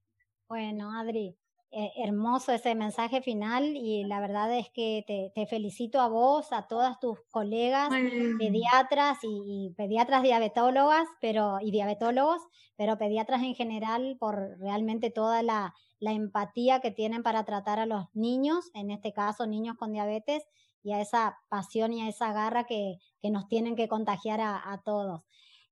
Bueno, 0.49 0.91
Adri, 0.91 1.35
eh, 1.71 1.91
hermoso 1.95 2.51
ese 2.51 2.75
mensaje 2.75 3.23
final 3.23 3.75
y 3.75 4.03
la 4.03 4.19
verdad 4.19 4.55
es 4.55 4.69
que 4.69 5.31
te, 5.33 5.47
felicito 5.47 5.99
a 5.99 6.07
vos, 6.07 6.53
a 6.53 6.67
todas 6.67 6.99
tus 6.99 7.17
colegas 7.31 7.89
pediatras 8.37 9.17
y, 9.23 9.73
pediatras 9.75 10.21
diabetólogas, 10.21 11.07
pero 11.19 11.57
y 11.59 11.71
diabetólogos, 11.71 12.43
pero 12.75 12.99
pediatras 12.99 13.41
en 13.41 13.55
general 13.55 14.17
por 14.19 14.59
realmente 14.59 15.09
toda 15.09 15.41
la, 15.41 15.73
empatía 15.99 16.81
que 16.81 16.91
tienen 16.91 17.23
para 17.23 17.45
tratar 17.45 17.79
a 17.79 17.87
los 17.87 18.05
niños, 18.13 18.69
en 18.75 18.91
este 18.91 19.11
caso 19.11 19.47
niños 19.47 19.75
con 19.75 19.93
diabetes, 19.93 20.43
y 20.83 20.93
a 20.93 21.01
esa 21.01 21.39
pasión 21.49 21.93
y 21.93 22.01
a 22.01 22.09
esa 22.09 22.33
garra 22.33 22.65
que, 22.65 22.97
nos 23.23 23.47
tienen 23.47 23.75
que 23.75 23.87
contagiar 23.87 24.41
a 24.41 24.81
todos. 24.83 25.21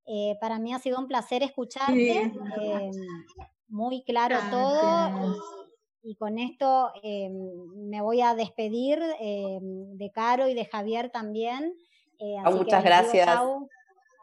Eh, 0.05 0.37
para 0.41 0.59
mí 0.59 0.73
ha 0.73 0.79
sido 0.79 0.99
un 0.99 1.07
placer 1.07 1.43
escucharte, 1.43 2.21
em, 2.21 2.91
muy 3.67 4.03
claro 4.03 4.37
todo. 4.49 5.35
Y, 6.03 6.15
con 6.15 6.39
esto 6.39 6.91
em, 7.03 7.33
me 7.89 8.01
voy 8.01 8.21
a 8.21 8.33
despedir 8.33 8.99
de 8.99 10.11
Caro 10.13 10.47
y 10.49 10.53
de 10.55 10.65
Javier 10.65 11.11
también. 11.11 11.75
Eh, 12.19 12.35
ah, 12.43 12.49
muchas 12.49 12.83
gracias. 12.83 13.29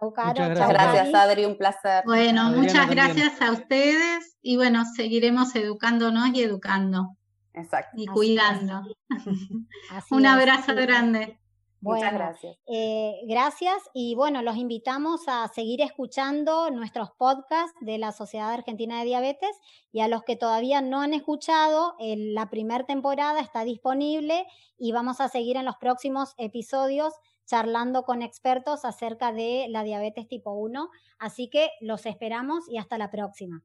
muchas 0.00 0.68
gracias, 0.68 1.14
Adri, 1.14 1.44
un 1.44 1.56
placer. 1.56 2.02
Bueno, 2.04 2.50
muchas 2.50 2.90
gracias 2.90 3.40
a 3.40 3.52
ustedes 3.52 4.36
y 4.42 4.56
bueno, 4.56 4.84
seguiremos 4.96 5.54
educándonos 5.54 6.30
y 6.34 6.42
educando. 6.42 7.16
Exacto. 7.60 8.00
Y 8.00 8.06
cuidando. 8.06 8.82
un 10.10 10.26
abrazo 10.26 10.74
grande. 10.74 11.38
Muchas 11.80 12.12
gracias. 12.12 12.56
Eh, 12.66 13.20
gracias 13.28 13.76
y 13.94 14.16
bueno, 14.16 14.42
los 14.42 14.56
invitamos 14.56 15.22
a 15.28 15.46
seguir 15.48 15.80
escuchando 15.80 16.70
nuestros 16.70 17.10
podcasts 17.12 17.76
de 17.80 17.98
la 17.98 18.10
Sociedad 18.10 18.50
Argentina 18.52 18.98
de 18.98 19.04
Diabetes 19.04 19.56
y 19.92 20.00
a 20.00 20.08
los 20.08 20.24
que 20.24 20.34
todavía 20.34 20.80
no 20.80 21.00
han 21.00 21.14
escuchado, 21.14 21.94
la 22.00 22.50
primera 22.50 22.84
temporada 22.84 23.40
está 23.40 23.62
disponible 23.62 24.46
y 24.76 24.90
vamos 24.90 25.20
a 25.20 25.28
seguir 25.28 25.56
en 25.56 25.66
los 25.66 25.76
próximos 25.76 26.34
episodios 26.36 27.14
charlando 27.46 28.02
con 28.02 28.22
expertos 28.22 28.84
acerca 28.84 29.32
de 29.32 29.66
la 29.70 29.82
diabetes 29.82 30.28
tipo 30.28 30.52
1. 30.52 30.90
Así 31.18 31.48
que 31.48 31.70
los 31.80 32.06
esperamos 32.06 32.68
y 32.68 32.78
hasta 32.78 32.98
la 32.98 33.10
próxima. 33.10 33.62